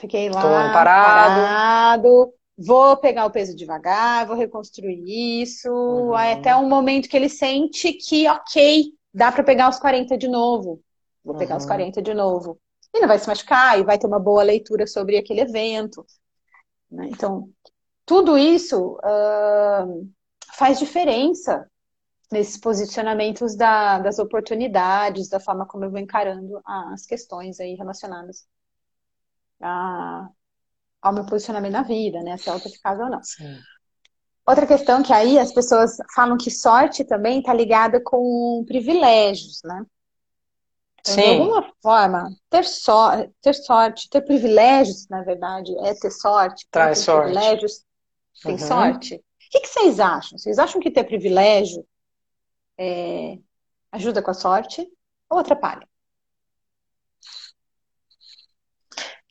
[0.00, 1.40] Fiquei lá, parado.
[1.40, 2.34] parado.
[2.56, 5.70] Vou pegar o peso devagar, vou reconstruir isso.
[5.70, 6.14] Uhum.
[6.14, 10.80] Até um momento que ele sente que, ok, dá para pegar os 40 de novo.
[11.22, 11.60] Vou pegar uhum.
[11.60, 12.58] os 40 de novo.
[12.94, 16.04] E não vai se machucar, e vai ter uma boa leitura sobre aquele evento.
[16.90, 17.08] Né?
[17.10, 17.48] Então,
[18.04, 20.08] tudo isso uh,
[20.54, 21.70] faz diferença
[22.32, 28.46] nesses posicionamentos da, das oportunidades, da forma como eu vou encarando as questões aí relacionadas
[29.60, 30.28] a,
[31.02, 32.36] ao meu posicionamento na vida, né?
[32.36, 33.22] Se é autoeficaz ou não.
[33.22, 33.58] Sim.
[34.46, 39.84] Outra questão que aí as pessoas falam que sorte também está ligada com privilégios, né?
[41.00, 41.20] Então, Sim.
[41.20, 42.92] De alguma forma, ter, so
[43.40, 46.66] ter sorte, ter privilégios, na verdade, é ter sorte.
[46.70, 47.32] Traz sorte.
[47.32, 47.84] Privilégios
[48.42, 48.58] tem uhum.
[48.58, 49.14] sorte.
[49.14, 50.38] O que, que, vocês acham?
[50.38, 51.84] Vocês acham que ter privilégio
[52.78, 53.38] é,
[53.92, 54.86] ajuda com a sorte
[55.28, 55.88] ou atrapalha?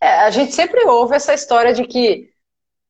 [0.01, 2.29] É, a gente sempre ouve essa história de que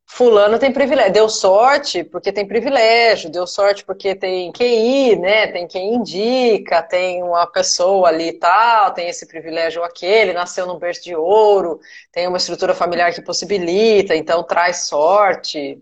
[0.05, 5.47] fulano tem privilégio, deu sorte porque tem privilégio, deu sorte porque tem QI, né?
[5.51, 10.65] Tem quem indica, tem uma pessoa ali e tal, tem esse privilégio ou aquele, nasceu
[10.67, 11.79] num berço de ouro,
[12.11, 15.81] tem uma estrutura familiar que possibilita, então traz sorte.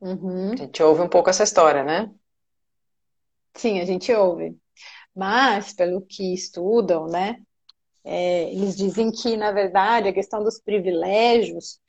[0.00, 0.52] Uhum.
[0.52, 2.10] A gente ouve um pouco essa história, né?
[3.54, 4.56] Sim, a gente ouve.
[5.14, 7.36] Mas, pelo que estudam, né?
[8.08, 11.80] É, eles dizem que, na verdade, a questão dos privilégios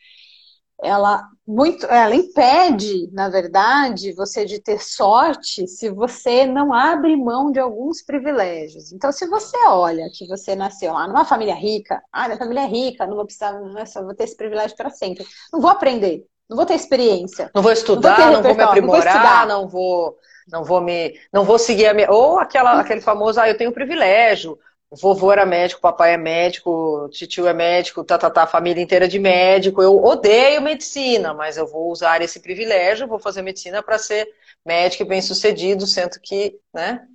[0.84, 7.52] ela muito ela impede, na verdade, você de ter sorte se você não abre mão
[7.52, 8.92] de alguns privilégios.
[8.92, 12.68] Então, se você olha que você nasceu lá numa família rica, ah, minha família é
[12.68, 15.26] rica, não vou precisar, não é só vou ter esse privilégio para sempre.
[15.52, 17.50] Não vou aprender, não vou ter experiência.
[17.56, 20.18] Não vou estudar, não vou, não vou me aprimorar, não vou, não vou,
[20.52, 23.72] não vou me, não vou seguir a minha, ou aquela, aquele famoso, ah, eu tenho
[23.72, 24.60] privilégio,
[24.92, 29.08] vovô era médico, papai é médico, tio é médico, tá, tá, tá, a família inteira
[29.08, 29.82] de médico.
[29.82, 34.28] Eu odeio medicina, mas eu vou usar esse privilégio, vou fazer medicina para ser
[34.66, 37.06] médico e bem sucedido, sendo que, né?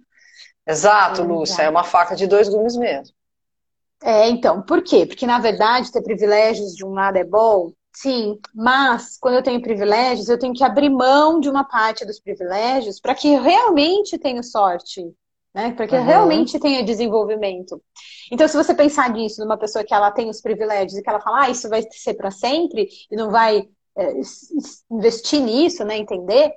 [0.66, 3.14] Exato, Lúcia, é uma faca de dois gumes mesmo.
[4.03, 5.07] É, então, por quê?
[5.07, 9.62] Porque, na verdade, ter privilégios de um lado é bom, sim, mas quando eu tenho
[9.62, 14.18] privilégios, eu tenho que abrir mão de uma parte dos privilégios para que eu realmente
[14.18, 15.12] tenha sorte
[15.55, 15.72] né?
[15.72, 16.05] Para que uhum.
[16.05, 17.82] realmente tenha desenvolvimento.
[18.30, 21.20] Então, se você pensar nisso numa pessoa que ela tem os privilégios e que ela
[21.20, 24.12] fala, ah, isso vai ser para sempre e não vai é,
[24.90, 25.96] investir nisso, né?
[25.96, 26.53] Entender.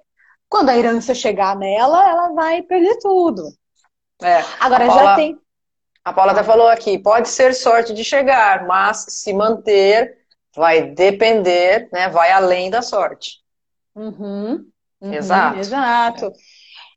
[0.48, 3.44] Quando a herança chegar nela, ela vai perder tudo.
[4.22, 4.42] É.
[4.60, 5.38] Agora Paula, já tem.
[6.04, 10.20] A Paula até falou aqui, pode ser sorte de chegar, mas se manter
[10.56, 12.08] vai depender, né?
[12.10, 13.44] Vai além da sorte.
[13.94, 14.66] Uhum,
[15.02, 15.60] uhum, exato.
[15.60, 16.34] Exato.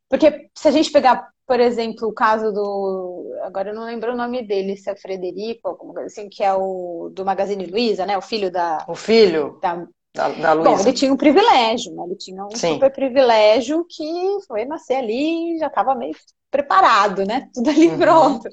[0.09, 3.35] Porque se a gente pegar por exemplo, o caso do.
[3.43, 6.53] Agora eu não lembro o nome dele, se é Frederico, alguma coisa assim, que é
[6.53, 8.19] o do Magazine Luiza, né?
[8.19, 8.85] O filho da.
[8.87, 10.71] O filho da, da, da Luiza.
[10.71, 12.03] Bom, ele tinha um privilégio, né?
[12.05, 12.75] Ele tinha um Sim.
[12.75, 14.05] super privilégio que
[14.47, 16.15] foi nascer ali e já estava meio
[16.51, 17.49] preparado, né?
[17.55, 17.99] Tudo ali uhum.
[17.99, 18.49] pronto.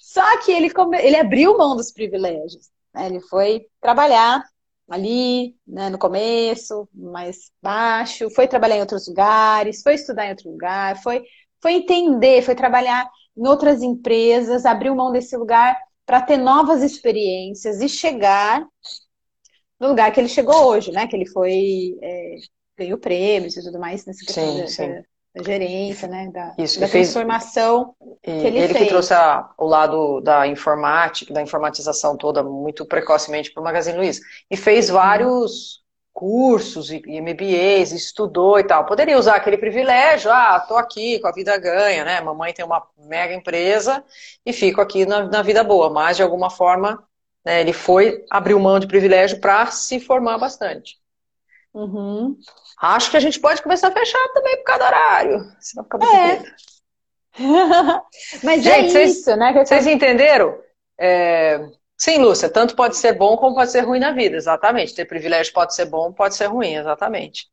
[0.00, 0.96] Só que ele, come...
[0.96, 2.70] ele abriu mão dos privilégios.
[2.94, 3.04] Né?
[3.04, 4.42] Ele foi trabalhar
[4.88, 10.50] ali, né, no começo, mais baixo, foi trabalhar em outros lugares, foi estudar em outro
[10.50, 11.22] lugar, foi
[11.60, 17.80] foi entender, foi trabalhar em outras empresas, abriu mão desse lugar para ter novas experiências
[17.80, 18.66] e chegar
[19.78, 21.06] no lugar que ele chegou hoje, né?
[21.06, 22.36] Que ele foi é,
[22.78, 24.88] ganhou prêmios e tudo mais questão sim, da, sim.
[24.88, 25.02] Da,
[25.36, 26.30] da, gerência, né?
[26.32, 27.94] Da, Isso, da transformação
[28.24, 28.84] fez, que ele, ele fez.
[28.84, 33.98] que trouxe a, o lado da informática, da informatização toda muito precocemente para o Magazine
[33.98, 35.82] Luiza e fez vários
[36.18, 38.84] cursos e MBAs, estudou e tal.
[38.84, 42.20] Poderia usar aquele privilégio, ah, tô aqui com a vida ganha, né?
[42.20, 44.04] Mamãe tem uma mega empresa
[44.44, 45.88] e fico aqui na, na vida boa.
[45.88, 47.00] Mas, de alguma forma,
[47.44, 50.96] né, ele foi, abriu mão de privilégio para se formar bastante.
[51.72, 52.36] Uhum.
[52.82, 55.98] Acho que a gente pode começar a fechar também por causa do horário, senão fica
[55.98, 56.42] muito é.
[58.42, 59.52] Mas é Gente, é isso, né?
[59.52, 60.58] Vocês entenderam?
[60.98, 61.64] É...
[61.98, 64.94] Sim, Lúcia, tanto pode ser bom como pode ser ruim na vida, exatamente.
[64.94, 67.46] Ter privilégio pode ser bom, pode ser ruim, exatamente.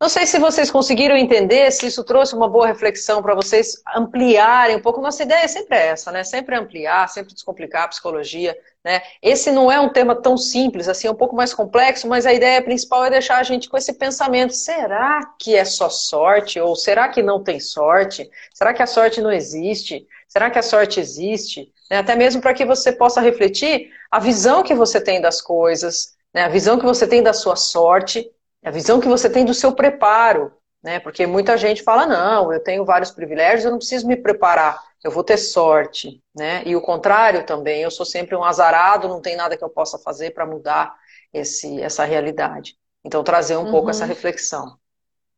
[0.00, 4.76] Não sei se vocês conseguiram entender, se isso trouxe uma boa reflexão para vocês ampliarem
[4.76, 5.00] um pouco.
[5.00, 6.24] Nossa ideia é sempre essa, né?
[6.24, 9.00] Sempre ampliar, sempre descomplicar a psicologia, né?
[9.22, 12.34] Esse não é um tema tão simples, assim, é um pouco mais complexo, mas a
[12.34, 16.60] ideia principal é deixar a gente com esse pensamento: será que é só sorte?
[16.60, 18.28] Ou será que não tem sorte?
[18.52, 20.06] Será que a sorte não existe?
[20.28, 21.72] Será que a sorte existe?
[21.90, 21.98] Né?
[21.98, 26.44] Até mesmo para que você possa refletir a visão que você tem das coisas, né?
[26.44, 28.30] a visão que você tem da sua sorte
[28.64, 30.98] a visão que você tem do seu preparo, né?
[30.98, 35.10] Porque muita gente fala, não, eu tenho vários privilégios, eu não preciso me preparar, eu
[35.10, 36.62] vou ter sorte, né?
[36.64, 39.98] E o contrário também, eu sou sempre um azarado, não tem nada que eu possa
[39.98, 40.96] fazer para mudar
[41.32, 42.74] esse, essa realidade.
[43.04, 43.70] Então, trazer um uhum.
[43.70, 44.78] pouco essa reflexão.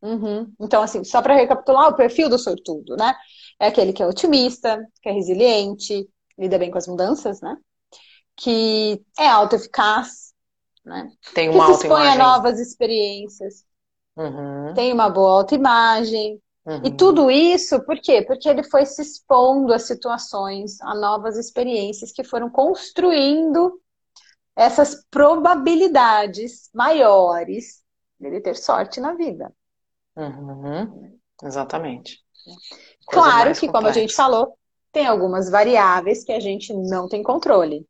[0.01, 0.53] Uhum.
[0.61, 3.12] Então, assim, só para recapitular, o perfil do sortudo, né?
[3.59, 6.09] É aquele que é otimista, que é resiliente,
[6.39, 7.57] lida bem com as mudanças, né?
[8.37, 10.32] Que é autoeficaz,
[10.84, 11.11] né?
[11.34, 13.64] Tem uma que se expõe a novas experiências.
[14.16, 14.74] Uhum.
[14.74, 16.41] Tem uma boa autoimagem.
[16.64, 16.82] Uhum.
[16.84, 18.22] E tudo isso, por quê?
[18.22, 23.80] Porque ele foi se expondo a situações, a novas experiências que foram construindo
[24.57, 27.82] essas probabilidades maiores
[28.18, 29.53] dele ter sorte na vida.
[30.16, 31.18] Uhum.
[31.43, 32.24] Exatamente.
[32.45, 32.61] Coisa
[33.07, 33.72] claro que, complexa.
[33.72, 34.59] como a gente falou,
[34.97, 37.86] tem algumas variáveis que a gente não tem controle.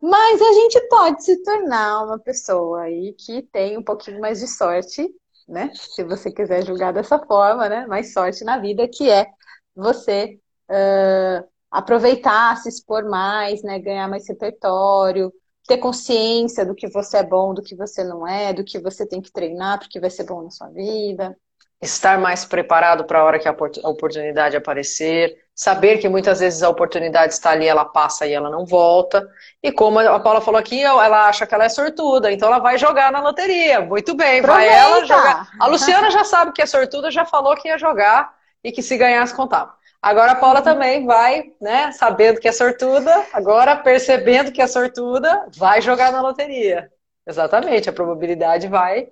[0.00, 4.46] Mas a gente pode se tornar uma pessoa aí que tem um pouquinho mais de
[4.46, 5.04] sorte,
[5.48, 5.72] né?
[5.74, 7.88] Se você quiser julgar dessa forma, né?
[7.88, 9.26] Mais sorte na vida, que é
[9.74, 10.38] você
[10.70, 13.80] uh, aproveitar, se expor mais, né?
[13.80, 15.32] Ganhar mais repertório,
[15.66, 19.04] ter consciência do que você é bom, do que você não é, do que você
[19.04, 21.36] tem que treinar porque vai ser bom na sua vida
[21.80, 26.68] estar mais preparado para a hora que a oportunidade aparecer, saber que muitas vezes a
[26.68, 29.26] oportunidade está ali, ela passa e ela não volta.
[29.62, 32.78] E como a Paula falou aqui, ela acha que ela é sortuda, então ela vai
[32.78, 33.80] jogar na loteria.
[33.80, 34.70] Muito bem, Aproveita.
[34.70, 35.48] vai ela jogar.
[35.60, 38.96] A Luciana já sabe que é sortuda, já falou que ia jogar e que se
[38.96, 39.74] ganhasse contava.
[40.00, 40.64] Agora a Paula uhum.
[40.64, 46.20] também vai, né, sabendo que é sortuda, agora percebendo que é sortuda, vai jogar na
[46.20, 46.90] loteria.
[47.26, 49.08] Exatamente, a probabilidade vai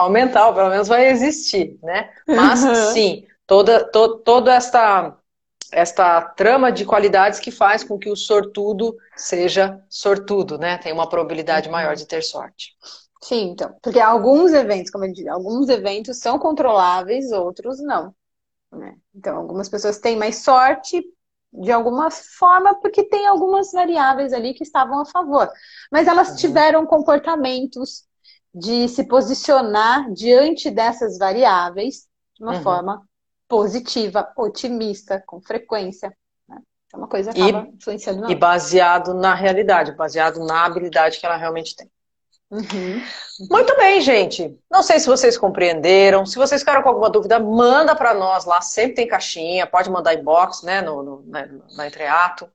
[0.00, 2.10] aumentar, ou pelo menos vai existir, né?
[2.26, 2.60] Mas
[2.92, 5.16] sim, toda, to, toda esta,
[5.72, 10.78] esta trama de qualidades que faz com que o sortudo seja sortudo, né?
[10.78, 11.72] Tem uma probabilidade uhum.
[11.72, 12.74] maior de ter sorte.
[13.22, 18.14] Sim, então, porque alguns eventos, como eu disse, alguns eventos são controláveis, outros não.
[18.72, 18.96] Né?
[19.14, 21.02] Então, algumas pessoas têm mais sorte
[21.52, 25.50] de alguma forma porque tem algumas variáveis ali que estavam a favor.
[25.90, 26.36] Mas elas uhum.
[26.36, 28.04] tiveram comportamentos
[28.54, 32.62] de se posicionar diante dessas variáveis de uma uhum.
[32.62, 33.08] forma
[33.48, 36.16] positiva, otimista, com frequência.
[36.48, 36.58] Né?
[36.92, 38.30] É uma coisa que acaba e, influenciando.
[38.30, 41.90] E baseado na realidade, baseado na habilidade que ela realmente tem.
[42.50, 43.00] Uhum.
[43.48, 44.58] Muito bem, gente.
[44.68, 46.26] Não sei se vocês compreenderam.
[46.26, 48.60] Se vocês ficaram com alguma dúvida, manda para nós lá.
[48.60, 49.66] Sempre tem caixinha.
[49.66, 51.46] Pode mandar inbox, né, no, no, na,
[51.76, 52.50] na Entreato.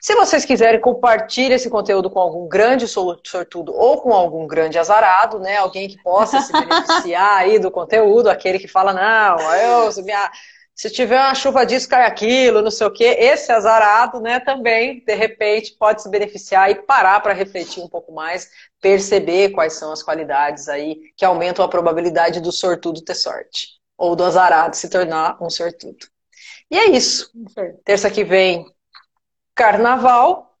[0.00, 5.38] Se vocês quiserem, compartilhe esse conteúdo com algum grande sortudo ou com algum grande azarado,
[5.38, 5.56] né?
[5.56, 10.30] Alguém que possa se beneficiar aí do conteúdo, aquele que fala, não, eu, minha,
[10.74, 13.04] se tiver uma chuva disso, cai aquilo, não sei o quê.
[13.18, 18.12] Esse azarado, né, também, de repente, pode se beneficiar e parar para refletir um pouco
[18.12, 18.50] mais,
[18.80, 23.68] perceber quais são as qualidades aí que aumentam a probabilidade do sortudo ter sorte.
[23.96, 26.06] Ou do azarado se tornar um sortudo.
[26.70, 27.30] E é isso.
[27.84, 28.66] Terça que vem
[29.54, 30.56] Carnaval.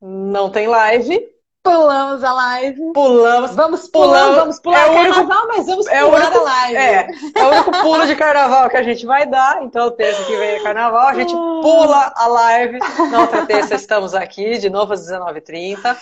[0.00, 1.37] Não tem live.
[1.68, 2.92] Pulamos a live.
[2.94, 3.54] Pulamos.
[3.54, 6.76] Vamos pular, vamos pular é o carnaval, único, mas vamos é pular único, a live.
[6.76, 9.62] É, é o único pulo de carnaval que a gente vai dar.
[9.62, 11.60] Então, terça que vem é carnaval, a gente ah.
[11.62, 12.78] pula a live.
[13.10, 15.94] Na outra terça estamos aqui, de novo às 19h30.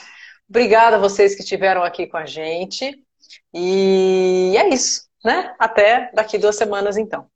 [0.48, 2.96] Obrigada a vocês que estiveram aqui com a gente.
[3.52, 5.52] E é isso, né?
[5.58, 7.26] Até daqui duas semanas, então.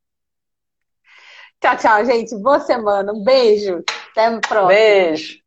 [1.61, 2.37] Tchau, tchau, gente.
[2.37, 3.12] Boa semana.
[3.12, 3.83] Um beijo.
[4.12, 4.68] Até a próxima.
[4.68, 5.39] Beijo.